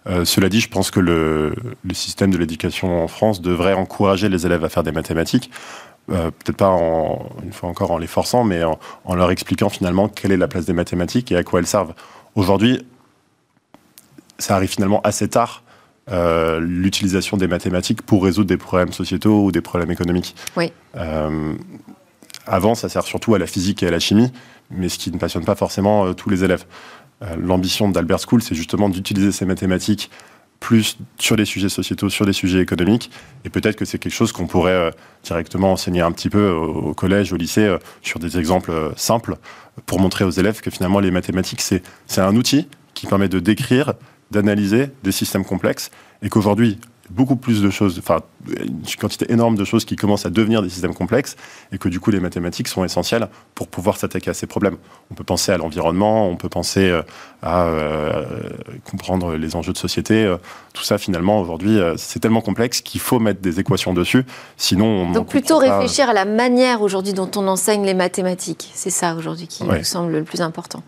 [0.07, 1.53] Euh, cela dit, je pense que le,
[1.93, 5.51] système de l'éducation en France devrait encourager les élèves à faire des mathématiques.
[6.09, 10.07] Euh, peut-être pas en, une fois encore en les forçant, mais en, leur expliquant finalement
[10.07, 11.93] quelle est la place des mathématiques et à quoi elles servent.
[12.35, 12.85] Aujourd'hui,
[14.37, 15.63] ça arrive finalement assez tard
[16.11, 20.35] euh, l'utilisation des mathématiques pour résoudre des problèmes sociétaux ou des problèmes économiques.
[20.55, 20.71] Oui.
[22.47, 24.31] avant, ça sert surtout à la physique et à la chimie,
[24.71, 26.65] mais ce qui ne passionne pas forcément tous les élèves.
[27.21, 30.09] Euh, l'ambition d'Albert School, c'est justement d'utiliser ces mathématiques
[30.59, 33.11] plus sur des sujets sociétaux, sur des sujets économiques.
[33.45, 34.91] Et peut-être que c'est quelque chose qu'on pourrait euh,
[35.23, 39.37] directement enseigner un petit peu au, collège, au lycée, euh, sur des exemples simples,
[39.85, 41.81] pour montrer aux élèves que finalement les mathématiques, c'est
[42.17, 43.93] un outil qui permet de décrire,
[44.31, 45.89] d'analyser des systèmes complexes,
[46.21, 46.77] et qu'aujourd'hui,
[47.09, 50.69] beaucoup plus de choses, enfin, une quantité énorme de choses qui commencent à devenir des
[50.69, 51.35] systèmes complexes
[51.71, 54.77] et que du coup les mathématiques sont essentielles pour pouvoir s'attaquer à ces problèmes.
[55.11, 57.01] On peut penser à l'environnement, on peut penser euh,
[57.41, 58.25] à euh,
[58.89, 60.23] comprendre les enjeux de société.
[60.23, 60.37] Euh,
[60.73, 64.23] tout ça finalement aujourd'hui c'est tellement complexe qu'il faut mettre des équations dessus,
[64.55, 68.69] sinon on Donc plutôt réfléchir à la manière aujourd'hui dont on enseigne les mathématiques.
[68.73, 70.83] C'est ça aujourd'hui qui me semble le plus important.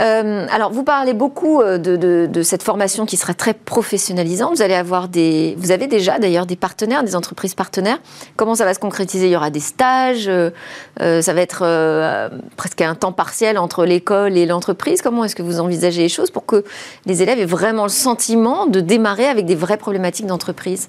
[0.00, 4.56] Euh, alors, vous parlez beaucoup euh, de, cette formation qui sera très professionnalisante.
[4.56, 7.98] Vous allez avoir des, vous avez déjà d'ailleurs des partenaires, des entreprises partenaires.
[8.36, 9.26] Comment ça va se concrétiser?
[9.26, 10.28] Il y aura des stages.
[10.28, 10.50] Euh,
[10.98, 15.02] ça va être presque un temps partiel entre l'école et l'entreprise.
[15.02, 16.64] Comment est-ce que vous envisagez les choses pour que
[17.06, 20.88] les élèves aient vraiment le sentiment de démarrer avec des vraies problématiques d'entreprise?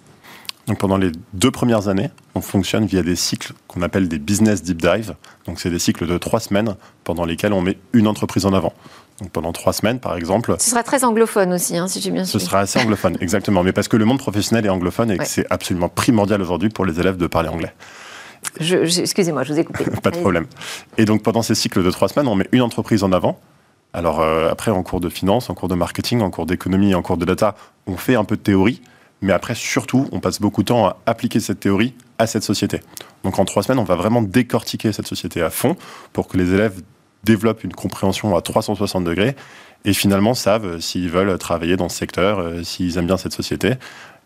[0.68, 4.64] Donc pendant les deux premières années, on fonctionne via des cycles qu'on appelle des business
[4.64, 5.16] deep dive.
[5.46, 8.74] Donc c'est des cycles de trois semaines pendant lesquels on met une entreprise en avant.
[9.20, 10.56] Donc pendant trois semaines, par exemple.
[10.60, 12.44] Ce sera très anglophone aussi, hein, si j'ai bien suivi.
[12.44, 13.62] Ce sera assez anglophone, exactement.
[13.62, 16.86] Mais parce que le monde professionnel est anglophone et que c'est absolument primordial aujourd'hui pour
[16.86, 17.74] les élèves de parler anglais.
[18.60, 19.84] Excusez-moi, je vous ai coupé.
[20.04, 20.46] Pas de problème.
[20.98, 23.38] Et donc pendant ces cycles de trois semaines, on met une entreprise en avant.
[23.92, 27.02] Alors euh, après, en cours de finance, en cours de marketing, en cours d'économie, en
[27.02, 28.82] cours de data, on fait un peu de théorie
[29.24, 32.82] mais après, surtout, on passe beaucoup de temps à appliquer cette théorie à cette société.
[33.24, 35.78] Donc en trois semaines, on va vraiment décortiquer cette société à fond
[36.12, 36.82] pour que les élèves
[37.24, 39.36] développent une compréhension à 360 degrés
[39.86, 43.76] et finalement savent s'ils veulent travailler dans ce secteur, euh, s'ils aiment bien cette société.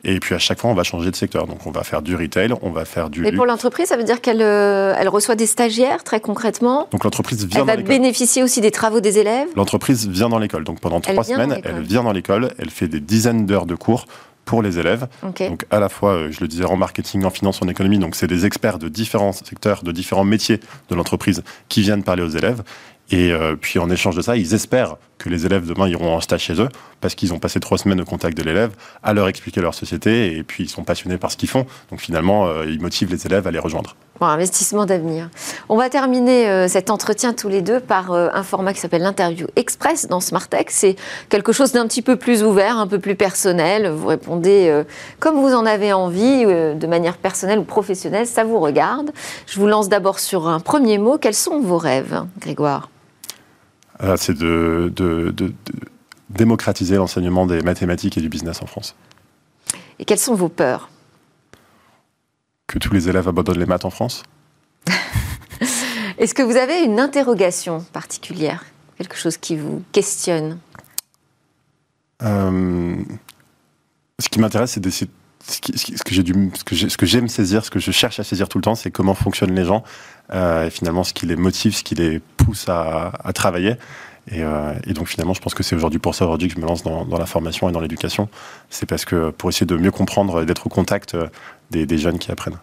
[0.03, 1.45] Et puis à chaque fois, on va changer de secteur.
[1.45, 3.25] Donc on va faire du retail, on va faire du.
[3.25, 6.87] Et pour l'entreprise, ça veut dire qu'elle euh, elle reçoit des stagiaires très concrètement.
[6.91, 9.47] Donc l'entreprise vient elle va bénéficier aussi des travaux des élèves.
[9.55, 10.63] L'entreprise vient dans l'école.
[10.63, 14.05] Donc pendant trois semaines, elle vient dans l'école, elle fait des dizaines d'heures de cours
[14.47, 15.07] pour les élèves.
[15.49, 18.15] Donc à la fois, euh, je le disais, en marketing, en finance, en économie, donc
[18.15, 22.29] c'est des experts de différents secteurs, de différents métiers de l'entreprise qui viennent parler aux
[22.29, 22.63] élèves.
[23.11, 26.21] Et euh, puis en échange de ça, ils espèrent que les élèves demain iront en
[26.21, 26.69] stage chez eux
[27.01, 28.71] parce qu'ils ont passé trois semaines au contact de l'élève,
[29.03, 31.65] à leur expliquer leur société et puis ils sont passionnés par ce qu'ils font.
[31.91, 33.95] Donc finalement, euh, ils motivent les élèves à les rejoindre.
[34.19, 35.29] Bon, investissement d'avenir.
[35.69, 39.45] On va terminer euh, cet entretien tous les deux par un format qui s'appelle l'interview
[39.55, 40.71] express dans Smartech.
[40.71, 40.95] C'est
[41.29, 43.89] quelque chose d'un petit peu plus ouvert, un peu plus personnel.
[43.89, 44.83] Vous répondez
[45.19, 49.11] comme vous en avez envie, de manière personnelle ou professionnelle, ça vous regarde.
[49.45, 51.17] Je vous lance d'abord sur un premier mot.
[51.17, 52.89] Quels sont vos rêves, Grégoire?
[52.89, 52.96] euh,
[54.17, 54.93] c'est de,
[56.29, 58.95] démocratiser l'enseignement des mathématiques et du business en France.
[59.99, 60.89] Et quelles sont vos peurs?
[62.67, 64.23] Que tous les élèves abandonnent les maths en France?
[66.17, 68.65] Est-ce que vous avez une interrogation particulière?
[68.97, 70.59] Quelque chose qui vous questionne?
[72.23, 72.95] Euh,
[74.19, 75.09] Ce qui m'intéresse, c'est d'essayer
[75.47, 79.13] ce, que j'aime saisir, ce que je cherche à saisir tout le temps, c'est comment
[79.13, 79.83] fonctionnent les gens,
[80.33, 83.75] euh, et finalement ce qui les motive, ce qui les pousse à, travailler.
[84.29, 84.43] Et,
[84.93, 87.17] donc finalement, je pense que c'est aujourd'hui pour ça aujourd'hui que je me lance dans,
[87.17, 88.27] la formation et dans l'éducation.
[88.69, 91.15] C'est parce que pour essayer de mieux comprendre, d'être au contact
[91.71, 92.59] des, jeunes qui apprennent.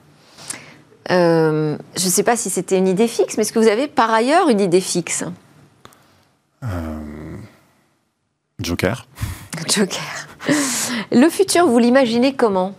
[1.09, 4.12] je ne sais pas si c'était une idée fixe, mais est-ce que vous avez par
[4.12, 5.25] ailleurs une idée fixe?
[8.61, 9.07] Joker.
[9.69, 10.27] Joker.
[11.12, 12.75] Le futur, vous l'imaginez comment?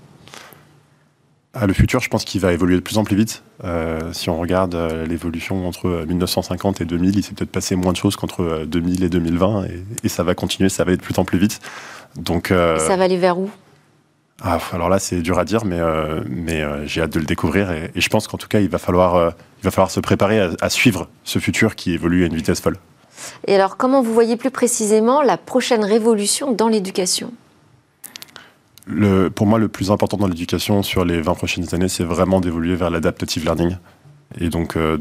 [1.58, 3.42] Ah, le futur, je pense qu'il va évoluer de plus en plus vite.
[3.64, 7.94] Euh, si on regarde euh, l'évolution entre 1950 et 2000, il s'est peut-être passé moins
[7.94, 9.66] de choses qu'entre 2000 euh, et 2020,
[10.04, 11.62] et, ça va continuer, ça va être de plus en plus vite.
[12.18, 13.50] Donc, ça va aller vers où?
[14.44, 15.80] Ah, alors là, c'est dur à dire, mais,
[16.28, 19.34] mais j'ai hâte de le découvrir, et, je pense qu'en tout cas, il va falloir,
[19.62, 22.60] il va falloir se préparer à, à suivre ce futur qui évolue à une vitesse
[22.60, 22.78] folle.
[23.47, 27.32] Et alors, comment vous voyez plus précisément la prochaine révolution dans l'éducation?
[28.88, 32.39] Le, pour moi, le plus important dans l'éducation sur les 20 prochaines années, c'est vraiment
[32.39, 33.78] d'évoluer vers l'adaptative learning.
[34.39, 34.97] Et donc euh,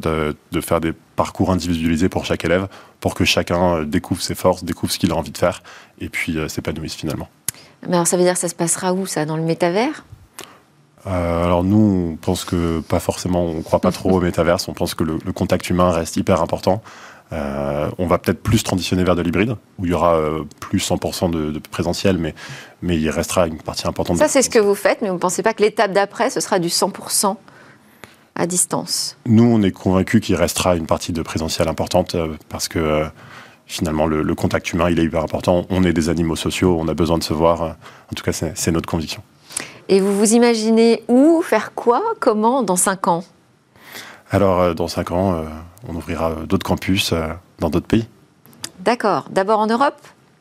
[0.52, 2.68] de, faire des parcours individualisés pour chaque élève
[3.00, 5.62] pour que chacun euh, découvre ses forces, découvre ce qu'il a envie de faire
[5.98, 7.28] et puis euh, s'épanouisse finalement.
[7.88, 9.24] Mais alors ça veut dire que ça se passera où ça?
[9.24, 10.04] Dans le métavers?
[11.06, 14.94] Alors nous, on pense que pas forcément, on croit pas trop au métaverse, on pense
[14.94, 16.82] que le, le contact humain reste hyper important.
[17.34, 20.78] Euh, on va peut-être plus transitionner vers de l'hybride, où il y aura euh, plus
[20.78, 22.34] 100% de, présentiel, mais,
[22.82, 24.18] mais il restera une partie importante.
[24.18, 26.40] Ça, c'est ce que vous faites, mais vous ne pensez pas que l'étape d'après, ce
[26.40, 27.36] sera du 100%
[28.36, 29.16] à distance?
[29.26, 33.04] Nous, on est convaincus qu'il restera une partie de présentiel importante, euh, parce que
[33.66, 35.66] finalement, le, contact humain, il est hyper important.
[35.70, 37.62] On est des animaux sociaux, on a besoin de se voir.
[37.62, 39.22] En tout cas, c'est notre conviction.
[39.88, 43.24] Et vous vous imaginez où, faire quoi, comment dans 5 ans?
[44.34, 45.44] Alors, dans 5 ans
[45.88, 48.08] on ouvrira d'autres campus euh, dans d'autres pays.
[48.80, 49.26] D'accord.
[49.30, 49.94] D'abord en Europe?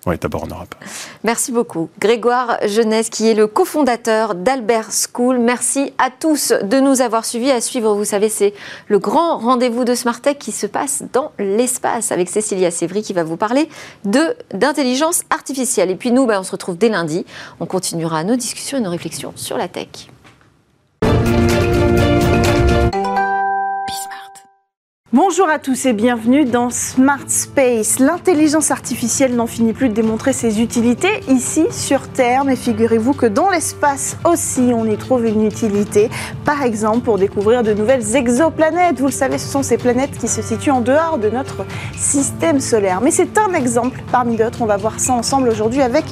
[0.05, 0.75] Oui, d'abord en Europe.
[1.23, 1.89] Merci beaucoup.
[1.97, 5.37] Grégoire Jeunesse, qui est le cofondateur d'Albert School.
[5.37, 7.51] Merci à tous de nous avoir suivis.
[7.51, 8.53] À suivre, vous savez, c'est
[8.87, 13.23] le grand rendez-vous de Smartech qui se passe dans l'espace avec Cécilia Sévry qui va
[13.23, 13.69] vous parler
[14.03, 15.89] de d'intelligence artificielle.
[15.89, 17.25] Et puis nous, ben, on se retrouve dès lundi.
[17.61, 20.09] On continuera nos discussions et nos réflexions sur la tech.
[25.15, 27.99] Bonjour à tous et bienvenue dans Smart Space.
[27.99, 33.27] L'intelligence artificielle n'en finit plus de démontrer ses utilités ici sur Terre, mais figurez-vous que
[33.27, 36.09] dans l'espace aussi on y trouve une utilité.
[36.45, 38.99] Par exemple pour découvrir de nouvelles exoplanètes.
[38.99, 41.63] Vous le savez, ce sont ces planètes qui se situent en dehors de notre
[41.95, 42.99] système solaire.
[42.99, 44.63] Mais c'est un exemple parmi d'autres.
[44.63, 46.05] On va voir ça ensemble aujourd'hui avec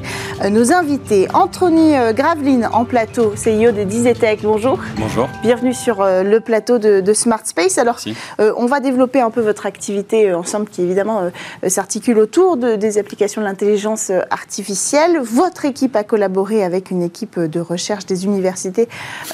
[0.43, 1.27] euh, nos invités.
[1.33, 4.41] Anthony euh, Graveline en plateau, CEO de Dizetech.
[4.43, 4.77] Bonjour.
[4.97, 5.27] Bonjour.
[5.41, 7.79] Bienvenue sur euh, le plateau de, Smart Space.
[7.79, 7.97] Alors,
[8.37, 12.75] on va développer un peu votre activité euh, ensemble qui évidemment euh, s'articule autour de,
[12.75, 15.19] des applications de l'intelligence euh, artificielle.
[15.21, 18.89] Votre équipe a collaboré avec une équipe de recherche des universités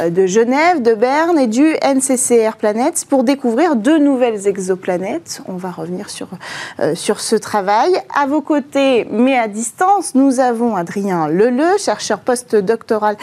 [0.07, 5.41] de Genève, de Berne et du NCCR Planets pour découvrir de nouvelles exoplanètes.
[5.47, 6.27] On va revenir sur,
[6.93, 7.91] sur ce travail.
[8.15, 13.17] À vos côtés, mais à distance, nous avons Adrien Leleu, chercheur post-doctoral,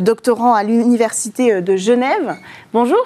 [0.00, 2.36] doctorant à l'université de Genève.
[2.72, 3.04] Bonjour.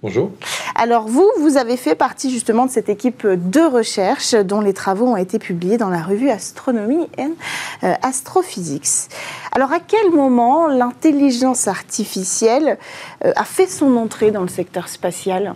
[0.00, 0.30] Bonjour.
[0.76, 5.06] Alors vous, vous avez fait partie justement de cette équipe de recherche dont les travaux
[5.06, 7.32] ont été publiés dans la revue Astronomy and
[7.82, 9.10] euh, Astrophysics.
[9.50, 12.78] Alors à quel moment l'intelligence artificielle
[13.24, 15.54] euh, a fait son entrée dans le secteur spatial?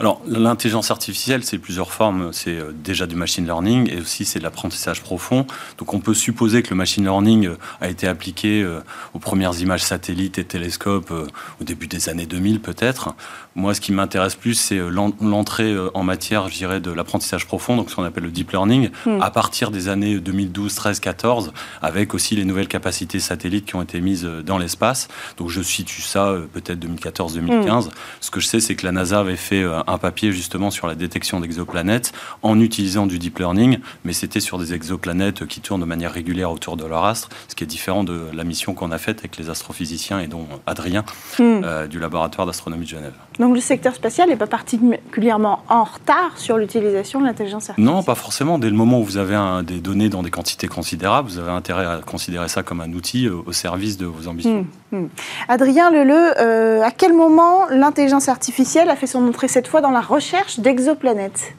[0.00, 2.32] Alors, l'intelligence artificielle, c'est plusieurs formes.
[2.32, 5.44] C'est euh, déjà du machine learning et aussi c'est de l'apprentissage profond.
[5.76, 8.80] Donc, on peut supposer que le machine learning euh, a été appliqué euh,
[9.14, 13.14] aux premières images satellites et télescopes au début des années 2000, peut-être.
[13.58, 17.90] Moi, ce qui m'intéresse plus, c'est l'entrée en matière, je dirais, de l'apprentissage profond, donc
[17.90, 19.20] ce qu'on appelle le deep learning, hmm.
[19.20, 23.82] à partir des années 2012, 13, 14, avec aussi les nouvelles capacités satellites qui ont
[23.82, 25.08] été mises dans l'espace.
[25.38, 27.86] Donc, je situe ça peut-être 2014-2015.
[27.86, 27.90] Hmm.
[28.20, 30.94] Ce que je sais, c'est que la NASA avait fait un papier justement sur la
[30.94, 35.86] détection d'exoplanètes en utilisant du deep learning, mais c'était sur des exoplanètes qui tournent de
[35.86, 38.98] manière régulière autour de leur astre, ce qui est différent de la mission qu'on a
[38.98, 41.04] faite avec les astrophysiciens et dont Adrien
[41.38, 41.42] hmm.
[41.64, 43.14] euh, du laboratoire d'astronomie de Genève.
[43.38, 48.02] Donc le secteur spatial n'est pas particulièrement en retard sur l'utilisation de l'intelligence artificielle Non,
[48.02, 48.58] pas forcément.
[48.58, 51.86] Dès le moment où vous avez des données dans des quantités considérables, vous avez intérêt
[51.86, 54.66] à considérer ça comme un outil euh, au service de vos ambitions.
[54.90, 55.08] Hmm, hmm.
[55.48, 59.90] Adrien Leleu, euh, à quel moment l'intelligence artificielle a fait son entrée cette fois dans
[59.90, 61.54] la recherche d'exoplanètes?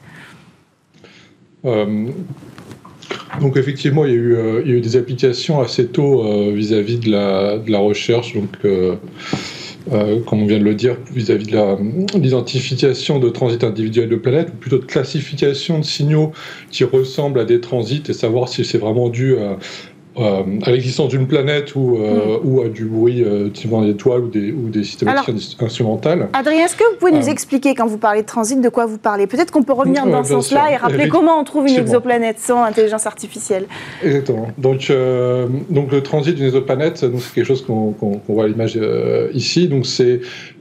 [1.64, 2.08] Euh,
[3.40, 6.24] donc effectivement, il y, a eu, euh, il y, a eu, des applications assez tôt
[6.24, 8.58] euh, vis-à-vis de, la, de, la, recherche, donc
[10.26, 14.56] comme on vient de le dire, vis-à-vis de l'identification de transit individuel de planètes, ou
[14.56, 16.32] plutôt de classification de signaux
[16.70, 19.58] qui ressemblent à des transits et savoir si c'est vraiment dû à
[20.66, 21.98] l'existence d'une planète ou,
[22.44, 26.28] ou à du bruit typiquement d'étoiles ou des, ou des systématiques instrumentales.
[26.32, 28.98] Adrien, est-ce que vous pouvez nous expliquer, quand vous parlez de transit, de quoi vous
[28.98, 29.26] parlez?
[29.26, 32.62] Peut-être qu'on peut revenir dans ce sens-là et rappeler comment on trouve une exoplanète sans
[32.62, 33.66] intelligence artificielle.
[34.02, 34.48] Exactement.
[34.58, 34.92] Donc,
[35.70, 37.94] donc le transit d'une exoplanète, c'est quelque chose qu'on
[38.28, 38.78] voit à l'image
[39.34, 39.68] ici.
[39.68, 40.20] Donc c'est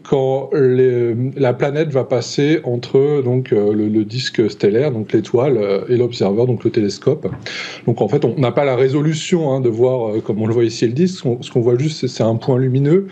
[0.09, 5.97] quand la planète va passer entre donc euh, le, disque stellaire, donc l'étoile, euh, et
[5.97, 7.27] l'observeur, donc le télescope.
[7.85, 10.53] Donc en fait, on n'a pas la résolution hein, de voir, euh, comme on le
[10.55, 11.23] voit ici, le disque.
[11.41, 13.07] Ce qu'on voit juste, c'est un point lumineux.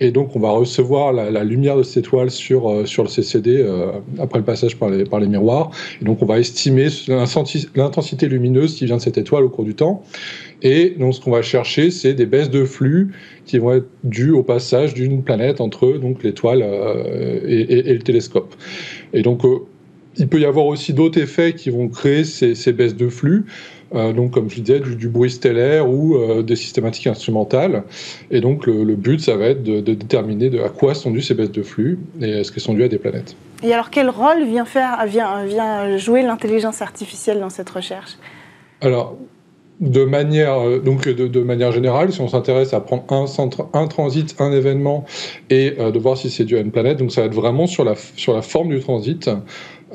[0.00, 3.64] Et donc, on va recevoir la, lumière de cette étoile sur, sur le CCD
[4.18, 5.70] après le passage par les, par les miroirs.
[6.02, 9.76] Et donc, on va estimer l'intensité lumineuse qui vient de cette étoile au cours du
[9.76, 10.02] temps.
[10.64, 13.12] Et donc, ce qu'on va chercher, c'est des baisses de flux
[13.44, 18.54] qui vont être dues au passage d'une planète entre donc l'étoile euh, et, le télescope.
[19.12, 19.58] Et donc, euh,
[20.16, 23.44] il peut y avoir aussi d'autres effets qui vont créer ces, baisses de flux.
[23.94, 27.82] Euh, donc, comme je disais, du, bruit stellaire ou des systématiques instrumentales.
[28.30, 31.34] Et donc, le, but, ça va être de, déterminer de à quoi sont dues ces
[31.34, 33.36] baisses de flux et est-ce qu'elles sont dues à des planètes.
[33.62, 38.16] Et alors, quel rôle vient, faire, vient, vient jouer l'intelligence artificielle dans cette recherche?
[38.80, 39.16] Alors,
[39.80, 43.86] de manière, euh, donc de, manière générale, si on s'intéresse à prendre un, centre, un
[43.86, 45.04] transit, un événement
[45.50, 47.66] et euh, de voir si c'est dû à une planète, donc ça va être vraiment
[47.66, 49.28] sur la, sur la forme du transit.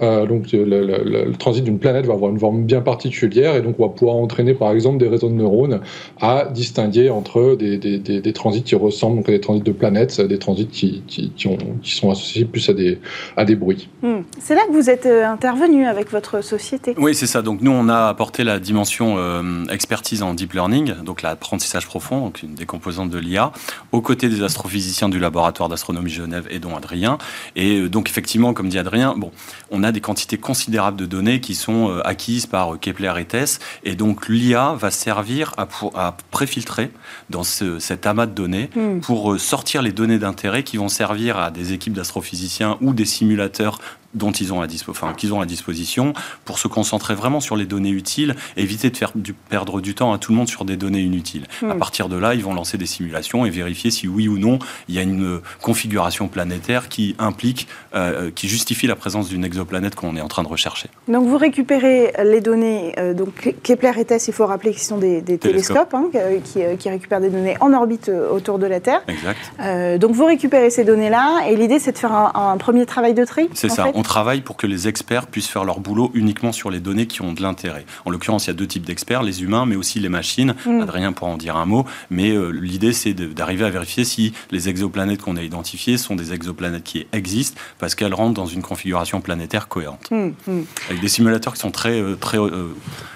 [0.01, 3.87] Euh, donc le, transit d'une planète va avoir une forme bien particulière et donc on
[3.87, 5.81] va pouvoir entraîner par exemple des réseaux de neurones
[6.21, 10.21] à distinguer entre des, des, des, transits qui ressemblent donc à des transits de planètes,
[10.21, 12.99] des transits qui, qui, qui, ont, qui sont associés plus à des,
[13.35, 13.89] à des bruits.
[14.01, 14.21] Hmm.
[14.39, 16.95] C'est là que vous êtes euh, intervenu avec votre société.
[16.97, 17.41] Oui, c'est ça.
[17.41, 22.21] Donc nous, on a apporté la dimension euh, expertise en deep learning, donc l'apprentissage profond,
[22.21, 23.51] donc une des composantes de l'IA,
[23.91, 27.17] aux côtés des astrophysiciens du laboratoire d'astronomie Genève et dont Adrien.
[27.55, 29.31] Et donc effectivement, comme dit Adrien, bon,
[29.71, 33.25] on a des quantités considérables de données qui sont euh, acquises par euh, Kepler et
[33.25, 33.59] TESS.
[33.83, 36.91] Et donc l'IA va servir à, à préfiltrer
[37.29, 38.99] dans cet amas de données hmm.
[38.99, 43.05] pour euh, sortir les données d'intérêt qui vont servir à des équipes d'astrophysiciens ou des
[43.05, 43.79] simulateurs
[44.13, 46.13] dont ils ont à enfin, qu'ils ont à disposition
[46.45, 49.95] pour se concentrer vraiment sur les données utiles et éviter de faire du, perdre du
[49.95, 51.45] temps à tout le monde sur des données inutiles.
[51.61, 51.79] À hmm.
[51.79, 54.95] partir de là, ils vont lancer des simulations et vérifier si oui ou non il
[54.95, 60.15] y a une configuration planétaire qui implique, euh, qui justifie la présence d'une exoplanète qu'on
[60.15, 60.89] est en train de rechercher.
[61.07, 64.97] Donc vous récupérez les données, euh, donc Kepler et TESS, il faut rappeler qu'ils sont
[64.97, 69.01] des, télescopes hein, qui, euh, qui, récupèrent des données en orbite autour de la Terre.
[69.07, 69.99] Exact.
[69.99, 73.49] donc vous récupérez ces données-là et l'idée c'est de faire un, premier travail de tri.
[73.53, 76.79] C'est ça on travaille pour que les experts puissent faire leur boulot uniquement sur les
[76.79, 77.85] données qui ont de l'intérêt.
[78.05, 80.55] En l'occurrence, il y a deux types d'experts, les humains, mais aussi les machines.
[80.65, 80.79] Mm.
[80.79, 81.85] Adrien pourra en dire un mot.
[82.09, 86.31] Mais euh, l'idée, c'est d'arriver à vérifier si les exoplanètes qu'on a identifiées sont des
[86.31, 90.09] exoplanètes qui existent, parce qu'elles rentrent dans une configuration planétaire cohérente.
[90.11, 90.63] Mm, mm.
[90.87, 92.73] Avec des simulateurs qui sont très, euh, très euh,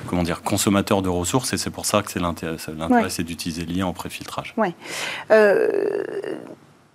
[0.07, 2.57] comment dire, consommateurs de ressources, et c'est pour ça que c'est l'intérêt,
[3.07, 4.53] c'est d'utiliser l'IA en préfiltrage.
[4.57, 4.75] Ouais.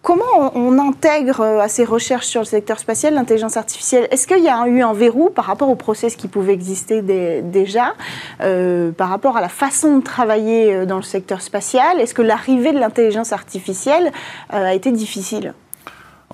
[0.02, 4.06] Comment on intègre euh, à ces recherches sur le secteur spatial l'intelligence artificielle?
[4.10, 7.94] Est-ce qu'il y a eu un verrou par rapport au process qui pouvait exister déjà,
[8.40, 12.00] euh, par rapport à la façon de travailler euh, dans le secteur spatial?
[12.00, 14.12] Est-ce que l'arrivée de l'intelligence artificielle
[14.50, 15.52] a été difficile?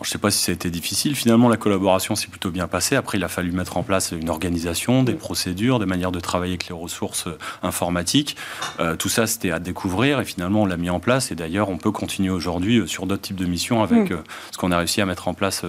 [0.03, 1.15] Je ne sais pas si ça a été difficile.
[1.15, 2.97] Finalement, la collaboration s'est plutôt bien passée.
[2.97, 6.55] Après, il a fallu mettre en place une organisation, des procédures, des manières de travailler
[6.55, 8.37] avec les ressources euh, informatiques.
[8.81, 11.31] Euh, tout ça, c'était à découvrir et finalement, on l'a mis en place.
[11.31, 14.23] Et d'ailleurs, on peut continuer aujourd'hui euh, sur d'autres types de missions avec hmm.
[14.51, 15.63] ce qu'on a réussi à mettre en place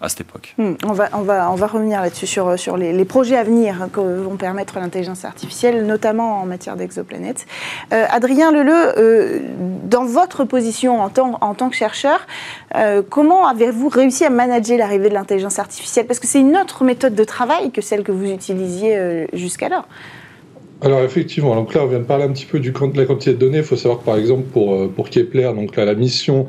[0.00, 0.54] à cette époque.
[0.56, 0.72] Hmm.
[0.84, 4.00] On, va, on, va, on va revenir là-dessus, sur, sur les, projets à venir que
[4.00, 7.46] vont permettre l'intelligence artificielle, notamment en matière d'exoplanètes.
[7.90, 9.44] Adrien Leleu,
[9.84, 12.26] dans votre position en tant, en tant que chercheur,
[13.10, 16.06] comment avez avez-vous réussi à manager l'arrivée de l'intelligence artificielle?
[16.06, 19.88] Parce que c'est une autre méthode de travail que celle que vous utilisiez euh, jusqu'alors.
[20.82, 23.38] Alors effectivement, donc là on vient de parler un petit peu de la quantité de
[23.38, 23.58] données.
[23.58, 26.46] Il faut savoir que par exemple pour, euh, pour Kepler, donc la mission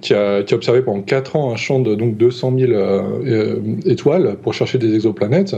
[0.00, 3.60] qui a, qui a, observé pendant 4 ans un champ de donc 200 000 euh,
[3.84, 5.56] étoiles pour chercher des exoplanètes,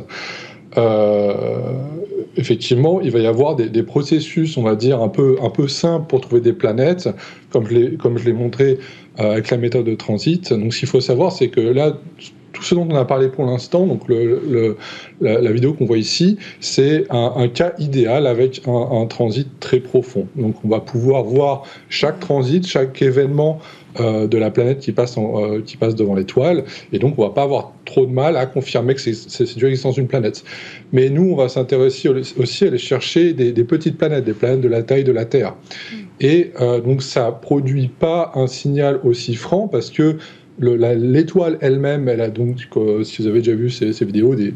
[2.36, 5.68] effectivement, il va y avoir des, des, processus, on va dire, un peu, un peu
[5.68, 7.08] simples pour trouver des planètes,
[7.50, 8.78] comme je l'ai montré
[9.18, 10.52] euh, avec la méthode de transit.
[10.52, 11.96] Donc ce qu'il faut savoir, c'est que là,
[12.56, 14.76] tout ce dont on a parlé pour l'instant, donc le,
[15.20, 20.26] la, vidéo qu'on voit ici, c'est un, cas idéal avec un, transit très profond.
[20.36, 23.58] Donc on va pouvoir voir chaque transit, chaque événement
[24.00, 27.30] euh, de la planète qui passe, euh, qui passe devant l'étoile, et donc on va
[27.30, 30.42] pas avoir trop de mal à confirmer que c'est dû à l'existence d'une planète.
[30.92, 34.62] Mais nous, on va s'intéresser aussi à aller chercher des, des, petites planètes, des planètes
[34.62, 35.54] de la taille de la Terre.
[35.92, 35.96] Mm.
[36.20, 40.16] Et euh, donc ça produit pas un signal aussi franc parce que
[40.58, 42.68] l'étoile elle-même, elle a donc,
[43.02, 44.50] si vous avez déjà vu ces, vidéos, des,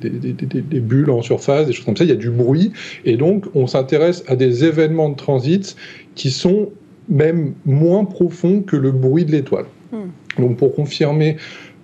[0.80, 2.72] bulles en surface, des choses comme ça, il y a du bruit.
[3.04, 5.76] Et donc, on s'intéresse à des événements de transit
[6.14, 6.70] qui sont
[7.08, 9.66] même moins profonds que le bruit de l'étoile.
[9.92, 10.10] Hmm.
[10.40, 11.36] Donc, pour confirmer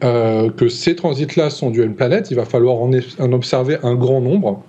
[0.05, 2.93] euh, que ces transits-là sont dus à une planète, il va falloir en,
[3.33, 4.63] observer un grand nombre.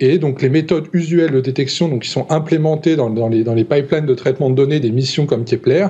[0.00, 3.64] Et donc les méthodes usuelles de détection donc, qui sont implémentées dans, les, dans les
[3.64, 5.88] pipelines de traitement de données des missions comme Kepler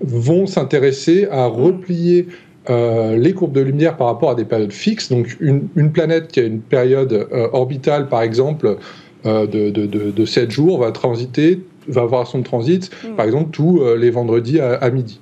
[0.00, 2.26] vont s'intéresser à replier
[2.70, 5.10] euh, les courbes de lumière par rapport à des périodes fixes.
[5.10, 8.78] Donc une, planète qui a une période euh, orbitale, par exemple,
[9.24, 13.14] de, de, 7 jours, va transiter, va avoir son transit, mm.
[13.14, 15.20] par exemple, tous les vendredis à, midi.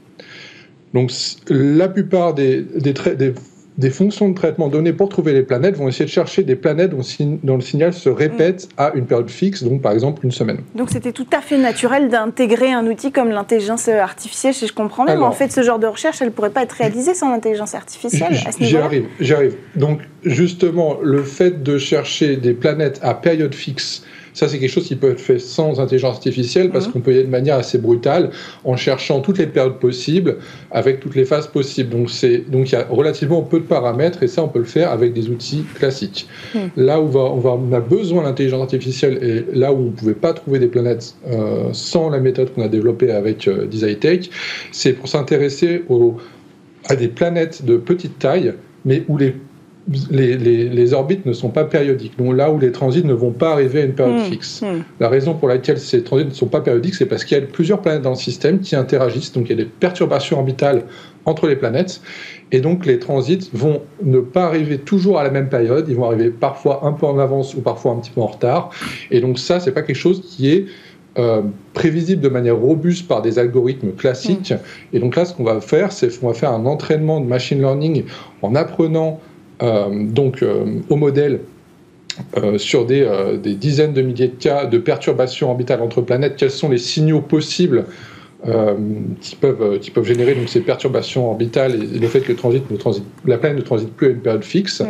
[0.94, 1.12] Donc
[1.48, 3.34] la plupart des, des, des
[3.80, 6.90] des fonctions de traitement données pour trouver les planètes vont essayer de chercher des planètes
[6.90, 8.80] dont, le signal se répète mm.
[8.80, 10.58] à une période fixe, donc par exemple une semaine.
[10.74, 15.06] Donc c'était tout à fait naturel d'intégrer un outil comme l'intelligence artificielle, si je comprends
[15.06, 17.30] bien, mais en fait ce genre de recherche, elle ne pourrait pas être réalisée sans
[17.30, 19.56] l'intelligence artificielle à ce J'y arrive, j'y arrive.
[19.76, 24.86] Donc justement, le fait de chercher des planètes à période fixe ça, c'est quelque chose
[24.86, 26.92] qui peut être fait sans intelligence artificielle parce mhm.
[26.92, 28.30] qu'on peut y aller de manière assez brutale
[28.64, 30.36] en cherchant toutes les périodes possibles
[30.70, 31.90] avec toutes les phases possibles.
[31.90, 32.10] Donc,
[32.48, 35.12] donc il y a relativement peu de paramètres et ça, on peut le faire avec
[35.12, 36.28] des outils classiques.
[36.54, 36.70] Mhm.
[36.76, 40.14] Là où on, va, on, a besoin d'intelligence artificielle et là où on ne pouvait
[40.14, 43.66] pas trouver des planètes euh, sans la méthode qu'on a développée avec euh,
[44.00, 44.30] Tech,
[44.72, 45.82] c'est pour s'intéresser
[46.88, 49.34] à des planètes de petite taille mais où les
[50.10, 52.16] les, orbites ne sont pas périodiques.
[52.18, 54.30] Donc là où les transits ne vont pas arriver à une période hmm.
[54.30, 54.62] fixe.
[54.62, 54.82] Hmm.
[55.00, 57.44] La raison pour laquelle ces transits ne sont pas périodiques, c'est parce qu'il y a
[57.44, 59.32] plusieurs planètes dans le système qui interagissent.
[59.32, 60.84] Donc il y a des perturbations orbitales
[61.24, 62.00] entre les planètes.
[62.52, 65.86] Et donc les transits vont ne pas arriver toujours à la même période.
[65.88, 68.70] Ils vont arriver parfois un peu en avance ou parfois un petit peu en retard.
[69.10, 70.66] Et donc ça, c'est pas quelque chose qui est
[71.18, 71.42] euh,
[71.74, 74.52] prévisible de manière robuste par des algorithmes classiques.
[74.52, 74.94] Hmm.
[74.96, 77.58] Et donc là, ce qu'on va faire, c'est qu'on va faire un entraînement de machine
[77.58, 78.04] learning
[78.42, 79.20] en apprenant
[79.62, 81.40] donc euh, au modèle
[82.36, 83.06] euh, sur des,
[83.44, 87.84] dizaines de milliers de cas de perturbations orbitales entre planètes, quels sont les signaux possibles
[89.20, 92.70] qui, peuvent, qui peuvent générer donc, ces perturbations orbitales et, le fait que le transit
[92.70, 94.80] ne transite, la planète ne transite plus à une période fixe.
[94.80, 94.86] Mm.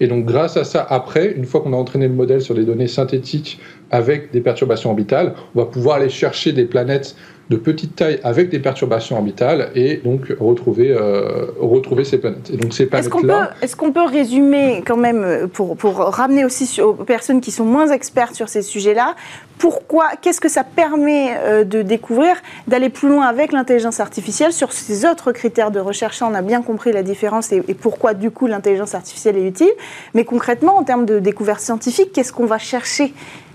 [0.00, 2.64] Et donc grâce à ça, après, une fois qu'on a entraîné le modèle sur des
[2.64, 3.60] données synthétiques
[3.94, 7.14] avec des perturbations orbitales, on va pouvoir aller chercher des planètes
[7.48, 12.50] de petite taille avec des perturbations orbitales et donc retrouver, euh, retrouver ces planètes.
[12.52, 13.52] Et donc ces planètes-là...
[13.62, 17.64] Est-ce qu'on peut, résumer quand même, euh, pour, pour ramener aussi aux personnes qui sont
[17.64, 19.14] moins expertes sur ces sujets-là,
[19.58, 22.34] pourquoi, qu'est-ce que ça permet euh, de découvrir,
[22.66, 26.22] d'aller plus loin avec l'intelligence artificielle sur ces autres critères de recherche?
[26.22, 29.70] On a bien compris la différence et, pourquoi du coup l'intelligence artificielle est utile.
[30.14, 33.12] Mais concrètement, en termes de découverte scientifique, qu'est-ce qu'on va chercher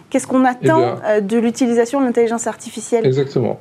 [0.10, 3.06] Qu'est-ce qu'on attend eh de l'utilisation de l'intelligence artificielle?
[3.06, 3.60] Exactement.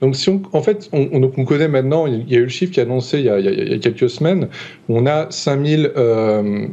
[0.00, 2.72] Donc, si on, en fait, on, on, connaît maintenant, il y a eu le chiffre
[2.72, 4.48] qui est annoncé il y a, il y a quelques semaines,
[4.88, 6.68] on a 5000 euh,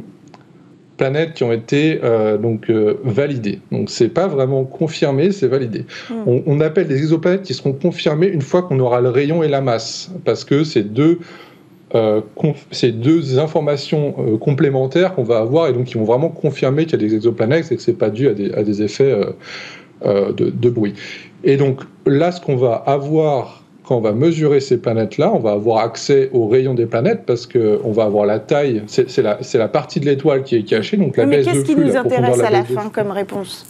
[0.96, 3.60] planètes qui ont été euh, donc euh, validées.
[3.72, 5.86] Donc, c'est pas vraiment confirmé, c'est validé.
[6.08, 6.14] Hmm.
[6.26, 9.48] On, on, appelle des exoplanètes qui seront confirmées une fois qu'on aura le rayon et
[9.48, 11.18] la masse, parce que c'est deux euh,
[12.72, 17.00] ces deux informations euh, complémentaires qu'on va avoir et donc qui vont vraiment confirmer qu'il
[17.00, 19.16] y a des exoplanètes et que c'est pas dû à des, à des effets
[20.04, 20.94] de, de, bruit.
[21.42, 25.52] Et donc là, ce qu'on va avoir quand on va mesurer ces planètes-là, on va
[25.52, 29.68] avoir accès aux rayons des planètes parce qu'on va avoir la taille, c'est la, la,
[29.68, 32.64] partie de l'étoile qui est cachée, donc la Mais qu'est-ce qui nous intéresse à la
[32.64, 33.66] fin comme réponse?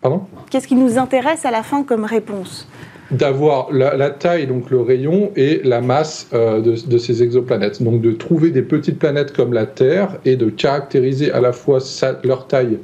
[0.00, 0.22] Pardon?
[0.50, 2.66] Qu'est-ce qui nous intéresse à la fin comme réponse?
[3.12, 7.82] D'avoir la, taille, donc le rayon, et la masse euh, de, de, ces exoplanètes.
[7.82, 11.78] Donc de trouver des petites planètes comme la Terre et de caractériser à la fois
[12.24, 12.78] leur taille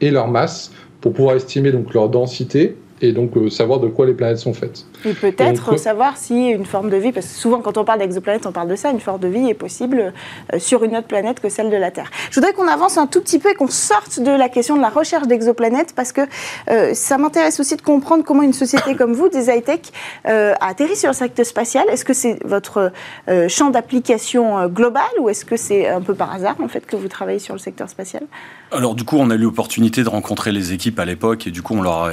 [0.00, 4.06] et leur masse pour pouvoir estimer donc leur densité et donc euh, savoir de quoi
[4.06, 4.84] les planètes sont faites.
[5.04, 8.46] Et peut-être savoir si une forme de vie, parce que souvent quand on parle d'exoplanètes,
[8.46, 10.12] on parle de ça, une forme de vie est possible
[10.52, 12.10] euh, sur une autre planète que celle de la Terre.
[12.30, 14.82] Je voudrais qu'on avance un tout petit peu et qu'on sorte de la question de
[14.82, 16.22] la recherche d'exoplanètes, parce que
[16.70, 19.80] euh, ça m'intéresse aussi de comprendre comment une société comme vous, des high-tech,
[20.24, 21.88] a atterri sur le secteur spatial.
[21.88, 22.92] Est-ce que c'est votre
[23.48, 27.08] champ d'application global ou est-ce que c'est un peu par hasard en fait que vous
[27.08, 28.22] travaillez sur le secteur spatial?
[28.72, 31.62] Alors du coup, on a eu l'opportunité de rencontrer les équipes à l'époque et du
[31.62, 32.10] coup, on leur a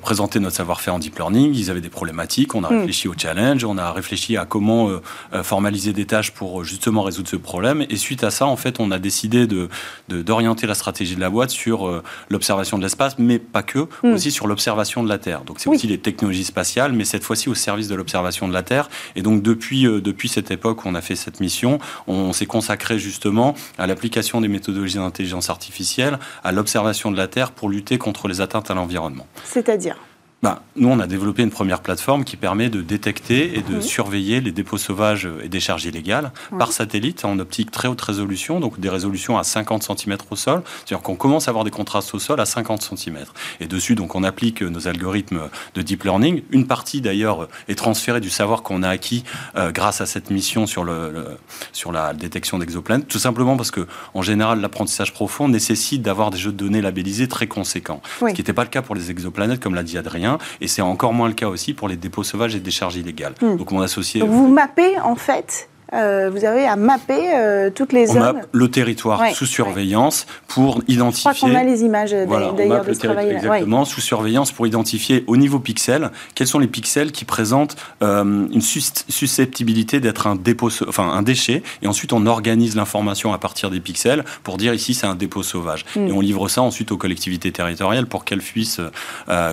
[0.00, 2.78] présenté notre savoir-faire en deep learning, ils avaient des problématiques, on a hmm.
[2.78, 5.00] réfléchi au challenge, on a réfléchi à comment euh,
[5.32, 7.84] euh, formaliser des tâches pour euh, justement résoudre ce problème.
[7.90, 9.68] Et suite à ça, en fait, on a décidé de,
[10.08, 14.12] d'orienter la stratégie de la boîte sur l'observation de l'espace, mais pas que, hmm.
[14.12, 15.42] aussi sur l'observation de la Terre.
[15.42, 18.62] Donc c'est aussi les technologies spatiales, mais cette fois-ci au service de l'observation de la
[18.62, 18.88] Terre.
[19.16, 22.98] Et donc depuis, depuis cette époque où on a fait cette mission, on s'est consacré
[22.98, 28.28] justement à l'application des méthodologies d'intelligence artificielle, à l'observation de la Terre pour lutter contre
[28.28, 29.26] les atteintes à l'environnement.
[29.44, 29.96] C'est-à-dire?
[30.42, 33.82] Bah, nous, on a développé une première plateforme qui permet de détecter et de mhm.
[33.82, 38.80] surveiller les dépôts sauvages et décharges illégales par satellite en optique très haute résolution, donc
[38.80, 40.62] des résolutions à 50 cm au sol.
[40.78, 43.18] C'est-à-dire qu'on commence à avoir des contrastes au sol à 50 cm.
[43.60, 46.42] Et dessus, donc, on applique nos algorithmes de deep learning.
[46.50, 49.24] Une partie, d'ailleurs, est transférée du savoir qu'on a acquis
[49.56, 51.36] euh, grâce à cette mission sur, le,
[51.72, 56.38] sur la détection d'exoplanètes, tout simplement parce que, en général, l'apprentissage profond nécessite d'avoir des
[56.38, 58.00] jeux de données labellisés très conséquents.
[58.20, 60.29] Ce qui n'était pas le cas pour les exoplanètes, comme l'a dit Adrien
[60.60, 63.34] et c'est encore moins le cas aussi pour les dépôts sauvages et décharges illégales.
[63.40, 63.56] Hmm.
[63.56, 64.22] Donc mon associé...
[64.22, 68.18] vous mappez en fait euh, vous avez à mapper euh, toutes les zones.
[68.18, 71.30] On mappe le territoire sous surveillance pour identifier.
[71.32, 73.30] Je crois qu'on a les images d'ailleurs de ce travail.
[73.30, 78.46] Exactement, sous surveillance pour identifier au niveau pixel quels sont les pixels qui présentent euh,
[78.52, 81.62] une susceptibilité d'être un dépôt, enfin un déchet.
[81.82, 85.42] Et ensuite, on organise l'information à partir des pixels pour dire ici c'est un dépôt
[85.42, 85.84] sauvage.
[85.96, 86.08] Hmm.
[86.08, 88.80] Et on livre ça ensuite aux collectivités territoriales pour qu'elles puissent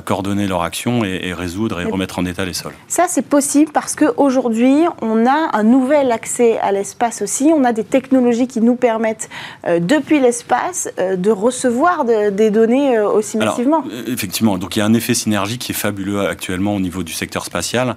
[0.05, 2.73] coordonner leur action et, et résoudre et, et remettre en état les sols.
[2.87, 7.51] Ça, c'est possible parce qu'aujourd'hui, on a un nouvel accès accès à l'espace aussi.
[7.55, 9.29] On a des technologies qui nous permettent,
[9.65, 13.83] euh, depuis l'espace, euh, de recevoir des données euh, aussi massivement.
[14.07, 17.13] effectivement, donc il y a un effet synergie qui est fabuleux actuellement au niveau du
[17.13, 17.95] secteur spatial,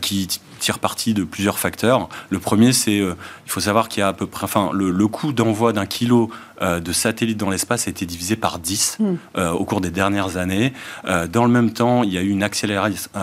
[0.00, 2.08] qui tire parti de plusieurs facteurs.
[2.30, 5.08] Le premier, c'est, il faut savoir qu'il y a à peu près, enfin, le, le
[5.08, 6.30] coût d'envoi d'un kilo
[6.62, 9.14] de satellites dans l'espace a été divisé par 10 hmm.
[9.36, 10.72] euh, au cours des dernières années.
[11.06, 12.42] Euh, dans le même temps, il y a eu une,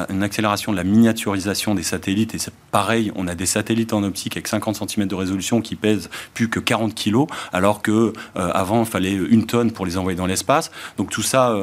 [0.10, 2.36] une accélération de la miniaturisation des satellites.
[2.36, 5.76] Et c'est pareil, on a des satellites en optique avec 50 cm de résolution qui
[5.76, 10.16] pèsent plus que 40 kg, alors que avant, il fallait une tonne pour les envoyer
[10.16, 10.72] dans l'espace.
[10.98, 11.56] Donc tout ça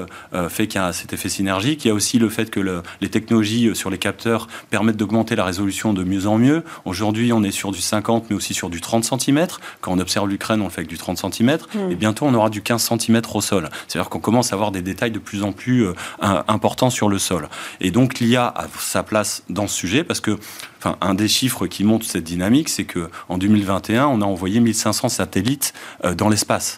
[0.49, 1.85] fait qu'il y a cet effet synergique.
[1.85, 2.61] Il y a aussi le fait que
[3.01, 6.65] les technologies sur les capteurs permettent d'augmenter la résolution de mieux en mieux.
[6.85, 9.47] Aujourd'hui, on est sur du 50, mais aussi sur du 30 cm.
[9.81, 11.59] Quand on observe l'Ukraine, on le fait avec du 30 cm.
[11.91, 13.69] Et bientôt on aura du 15 cm au sol.
[13.87, 17.19] C'est-à-dire qu'on commence à avoir des détails de plus en plus euh, importants sur le
[17.19, 17.49] sol.
[17.81, 20.39] Et donc l'IA a sa place dans ce sujet parce que
[20.79, 24.61] Enfin, un des chiffres qui montre cette dynamique, c'est que en 2021, on a envoyé
[24.61, 25.73] 1500 satellites
[26.05, 26.77] euh, dans l'espace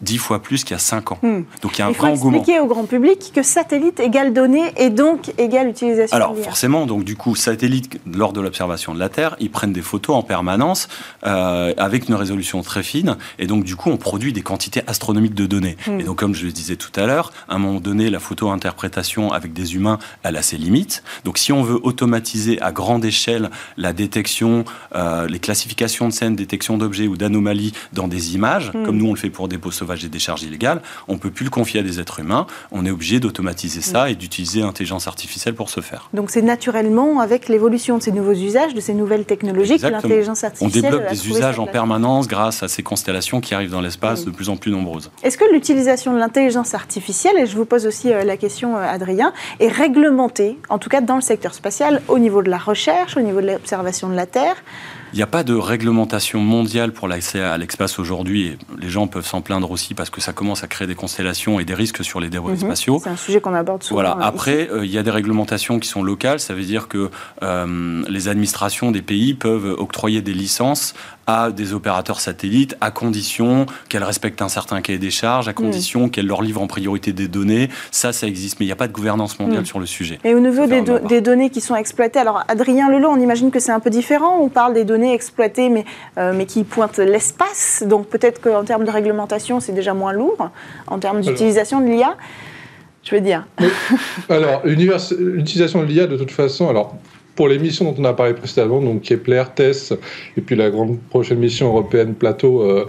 [0.00, 1.18] dix fois plus qu'il y a cinq ans.
[1.22, 1.42] Hmm.
[1.62, 2.30] Donc il y a un vrai engouement.
[2.30, 6.16] Il faut expliquer au grand public que satellite égale données et donc égale utilisation.
[6.16, 9.82] Alors forcément, donc du coup, satellite lors de l'observation de la Terre, ils prennent des
[9.82, 10.88] photos en permanence
[11.26, 15.34] euh, avec une résolution très fine et donc du coup, on produit des quantités astronomiques
[15.34, 15.76] de données.
[15.86, 16.00] Hmm.
[16.00, 18.50] Et donc comme je le disais tout à l'heure, à un moment donné, la photo
[18.50, 21.02] interprétation avec des humains, elle a ses limites.
[21.24, 24.64] Donc si on veut automatiser à grande échelle la détection,
[24.94, 28.84] euh, les classifications de scènes, détection d'objets ou d'anomalies dans des images, hmm.
[28.84, 31.18] comme nous on le fait pour des posts sauvages et des charges illégales, on ne
[31.18, 32.46] peut plus le confier à des êtres humains.
[32.70, 36.08] On est obligé d'automatiser ça et d'utiliser l'intelligence artificielle pour ce faire.
[36.14, 40.44] Donc c'est naturellement avec l'évolution de ces nouveaux usages, de ces nouvelles technologies que l'intelligence
[40.44, 40.84] artificielle.
[40.84, 44.30] On développe des usages en permanence grâce à ces constellations qui arrivent dans l'espace de
[44.30, 45.10] plus en plus nombreuses.
[45.22, 48.82] Est-ce que l'utilisation de l'intelligence artificielle, et je vous pose aussi euh, la question, euh,
[48.82, 53.16] Adrien, est réglementée, en tout cas dans le secteur spatial, au niveau de la recherche,
[53.16, 54.56] au niveau de l'observation de la Terre
[55.12, 59.06] il n'y a pas de réglementation mondiale pour l'accès à l'espace aujourd'hui et les gens
[59.06, 62.04] peuvent s'en plaindre aussi parce que ça commence à créer des constellations et des risques
[62.04, 62.58] sur les débris mhm.
[62.58, 63.00] spatiaux.
[63.02, 64.02] C'est un sujet qu'on aborde souvent.
[64.02, 64.16] Voilà.
[64.24, 66.40] Après, euh, il y a des réglementations qui sont locales.
[66.40, 67.10] Ça veut dire que
[67.42, 70.94] euh, les administrations des pays peuvent octroyer des licences
[71.30, 76.06] à des opérateurs satellites à condition qu'elles respectent un certain cahier des charges, à condition
[76.06, 76.10] mm.
[76.10, 77.68] qu'elles leur livrent en priorité des données.
[77.92, 79.66] Ça, ça existe, mais il n'y a pas de gouvernance mondiale mm.
[79.66, 80.18] sur le sujet.
[80.24, 83.60] Et au niveau des, des, données qui sont exploitées, alors Adrien Lelot, on imagine que
[83.60, 84.40] c'est un peu différent.
[84.40, 85.84] On parle des données exploitées, mais,
[86.18, 87.84] euh, mais qui pointent l'espace.
[87.86, 90.50] Donc peut-être qu'en termes de réglementation, c'est déjà moins lourd.
[90.88, 92.16] En termes d'utilisation de l'IA,
[93.04, 93.46] je veux dire.
[94.28, 96.96] alors, l'utilisation de l'IA, de toute façon, alors
[97.40, 99.94] pour les missions dont on a parlé précédemment, donc Kepler, TESS,
[100.36, 102.84] et puis la grande prochaine mission européenne Plateau, euh,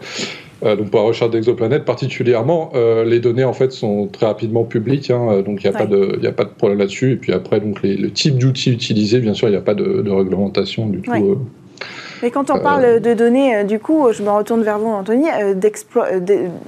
[0.66, 4.66] euh, donc pour la recherche d'exoplanètes particulièrement, euh, les données en fait sont très rapidement
[4.66, 7.14] publiques, hein, donc il n'y a, pas de, a pas de problème là-dessus.
[7.14, 9.74] Et puis après, donc les, le type d'outils utilisés, bien sûr, il n'y a pas
[9.74, 11.38] de, de, réglementation du tout.
[12.22, 15.28] Mais quand on parle de données, du coup, je me retourne vers vous, Anthony,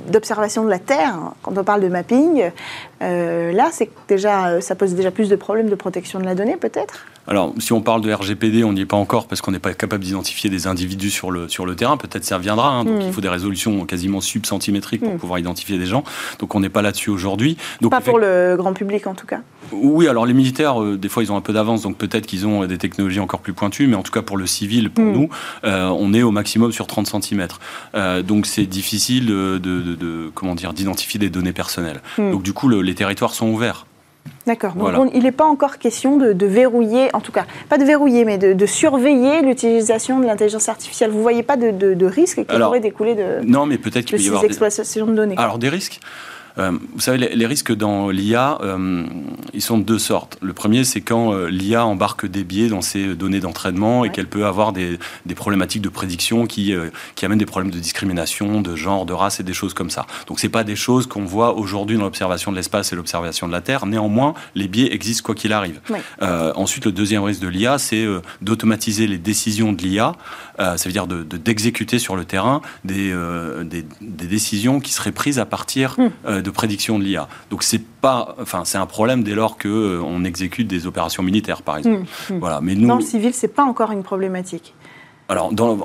[0.07, 2.51] d'observation de la Terre, quand on parle de mapping,
[3.01, 7.05] là, c'est déjà, ça pose déjà plus de problèmes de protection de la donnée, peut-être?
[7.27, 9.73] Alors, si on parle de RGPD, on n'y est pas encore parce qu'on n'est pas
[9.73, 11.95] capable d'identifier des individus sur le, sur le terrain.
[11.95, 12.69] Peut-être ça reviendra.
[12.69, 12.83] Hein.
[12.83, 13.05] donc, mm.
[13.07, 15.19] il faut des résolutions quasiment subcentimétriques pour mm.
[15.19, 16.03] pouvoir identifier des gens.
[16.39, 17.57] Donc, on n'est pas là-dessus aujourd'hui.
[17.89, 19.39] Pas pour le grand public, en tout cas?
[19.71, 21.81] Oui, alors les militaires, euh, des fois, ils ont un peu d'avance.
[21.81, 23.87] Donc, peut-être qu'ils ont des technologies encore plus pointues.
[23.87, 25.11] Mais en tout cas, pour le civil, pour mm.
[25.13, 25.27] nous, euh,
[25.63, 27.47] on est au maximum sur 30 cm.
[27.95, 32.01] Euh, donc, c'est difficile de, de, comment dire, d'identifier des données personnelles.
[32.17, 33.85] Donc, du coup, les territoires sont ouverts.
[34.45, 34.73] D'accord.
[34.73, 38.37] Donc il n'est pas encore question de, verrouiller, en tout cas, pas de verrouiller, mais
[38.37, 41.11] de, surveiller l'utilisation de l'intelligence artificielle.
[41.11, 44.27] Vous ne voyez pas de, risques qui pourraient découler de, non, mais peut-être qu'il y
[44.27, 49.05] avoir exploitations de données Alors des risques euh, vous savez, les, risques dans l'IA, euh,
[49.53, 50.37] ils sont de deux sortes.
[50.41, 54.27] Le premier, c'est quand euh, l'IA embarque des biais dans ses données d'entraînement et qu'elle
[54.27, 54.99] peut avoir des,
[55.35, 56.73] problématiques de prédiction qui,
[57.15, 60.05] qui amènent des problèmes de discrimination, de genre, de race et des choses comme ça.
[60.27, 63.51] Donc, ce pas des choses qu'on voit aujourd'hui dans l'observation de l'espace et l'observation de
[63.51, 63.87] la Terre.
[63.87, 65.79] Néanmoins, les biais existent quoi qu'il arrive.
[66.21, 68.05] ensuite, le deuxième risque de l'IA, c'est
[68.41, 70.13] d'automatiser les décisions de l'IA,
[70.59, 73.13] ça veut dire d'exécuter de, sur le terrain des,
[73.63, 73.83] des,
[74.27, 77.27] décisions qui seraient prises à partir hmm de prédiction de l'IA.
[77.49, 81.23] Donc c'est pas, enfin c'est un problème dès lors que euh, on exécute des opérations
[81.23, 82.01] militaires, par exemple.
[82.01, 82.39] Mmh, mmh.
[82.39, 82.59] Voilà.
[82.61, 84.73] Mais nous, dans le civil, c'est pas encore une problématique.
[85.29, 85.77] Alors, dans,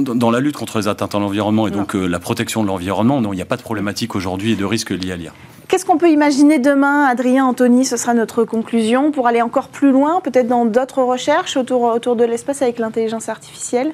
[0.00, 3.20] dans, la lutte contre les atteintes à l'environnement et donc euh, la protection de l'environnement,
[3.20, 5.32] non, il n'y a pas de problématique aujourd'hui et de risque lié à l'IA.
[5.68, 7.84] Qu'est-ce qu'on peut imaginer demain, Adrien, Anthony?
[7.84, 12.16] Ce sera notre conclusion pour aller encore plus loin, peut-être dans d'autres recherches autour, autour
[12.16, 13.92] de l'espace avec l'intelligence artificielle?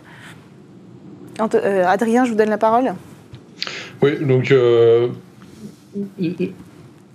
[1.55, 2.95] Euh, Adrien, je vous donne la parole.
[4.03, 4.53] Oui, donc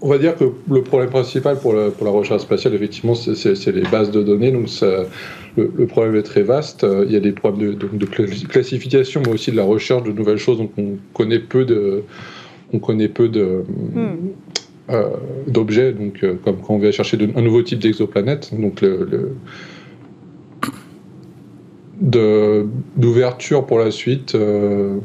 [0.02, 4.12] on va dire que le problème principal pour la, recherche spatiale, effectivement, c'est les bases
[4.12, 4.52] de données.
[4.52, 4.68] Donc,
[5.56, 6.86] le, problème est très vaste.
[7.06, 8.06] Il y a des problèmes de,
[8.46, 10.58] classification, mais aussi de la recherche de nouvelles choses.
[10.58, 12.04] Donc, on connaît peu de,
[12.74, 13.64] on connaît peu de,
[13.96, 14.16] hmm.
[14.90, 15.10] euh,
[15.48, 15.94] d'objets.
[15.94, 18.54] Donc, euh, comme quand on vient chercher un nouveau type d'exoplanète.
[18.54, 19.36] Donc, le,
[22.02, 24.36] d'ouverture pour la suite.
[24.36, 24.98] Euh,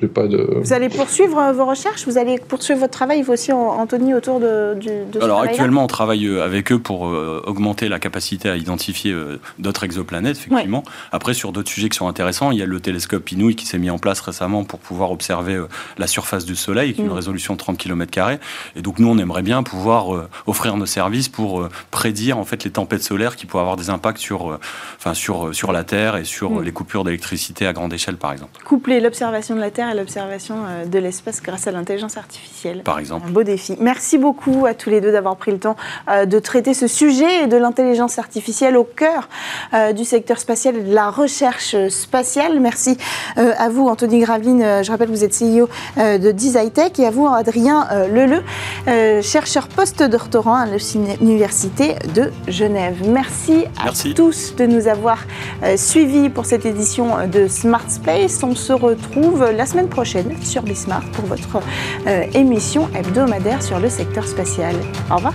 [0.00, 2.06] vous allez poursuivre euh, vos recherches?
[2.06, 5.86] Vous allez poursuivre votre travail, vous aussi, Anthony, autour de, du, de Alors actuellement, on
[5.88, 9.14] travaille euh, avec eux pour euh, augmenter la capacité à identifier
[9.58, 10.82] d'autres exoplanètes, effectivement.
[11.12, 13.78] Après, sur d'autres sujets qui sont intéressants, il y a le télescope Inouï qui s'est
[13.78, 15.60] mis en place récemment pour pouvoir observer
[15.96, 17.14] la surface du Soleil, qui est une mm.
[17.14, 17.98] résolution de 30 km.
[18.76, 22.70] Et donc, nous, on aimerait bien pouvoir offrir nos services pour prédire en fait les
[22.70, 24.58] tempêtes solaires qui pourraient avoir des impacts sur,
[24.96, 26.62] enfin, sur, sur la Terre et sur mm.
[26.62, 28.62] les coupures d'électricité à grande échelle, par exemple.
[28.64, 32.82] Coupler l'observation de la Terre à l'observation euh, de l'espace grâce à l'intelligence artificielle.
[32.82, 33.26] Par exemple.
[33.28, 33.76] Un beau défi.
[33.80, 35.76] Merci beaucoup à tous les deux d'avoir pris le temps
[36.08, 39.28] euh, de traiter ce sujet et de l'intelligence artificielle au cœur
[39.72, 42.60] euh, du secteur spatial et de la recherche spatiale.
[42.60, 42.96] Merci
[43.36, 44.82] à vous, Anthony Gravine.
[44.82, 48.42] Je rappelle, vous êtes CEO de Tech et à vous, Adrien Leleu,
[49.22, 50.66] chercheur post-doctorant à
[51.20, 52.96] l'Université de Genève.
[53.08, 55.24] Merci, à tous de nous avoir
[55.76, 58.42] suivis pour cette édition de Smart Space.
[58.42, 61.60] On se retrouve la semaine prochaine sur Bismarck pour votre
[62.08, 64.74] euh, émission hebdomadaire sur le secteur spatial.
[65.08, 65.34] Au revoir.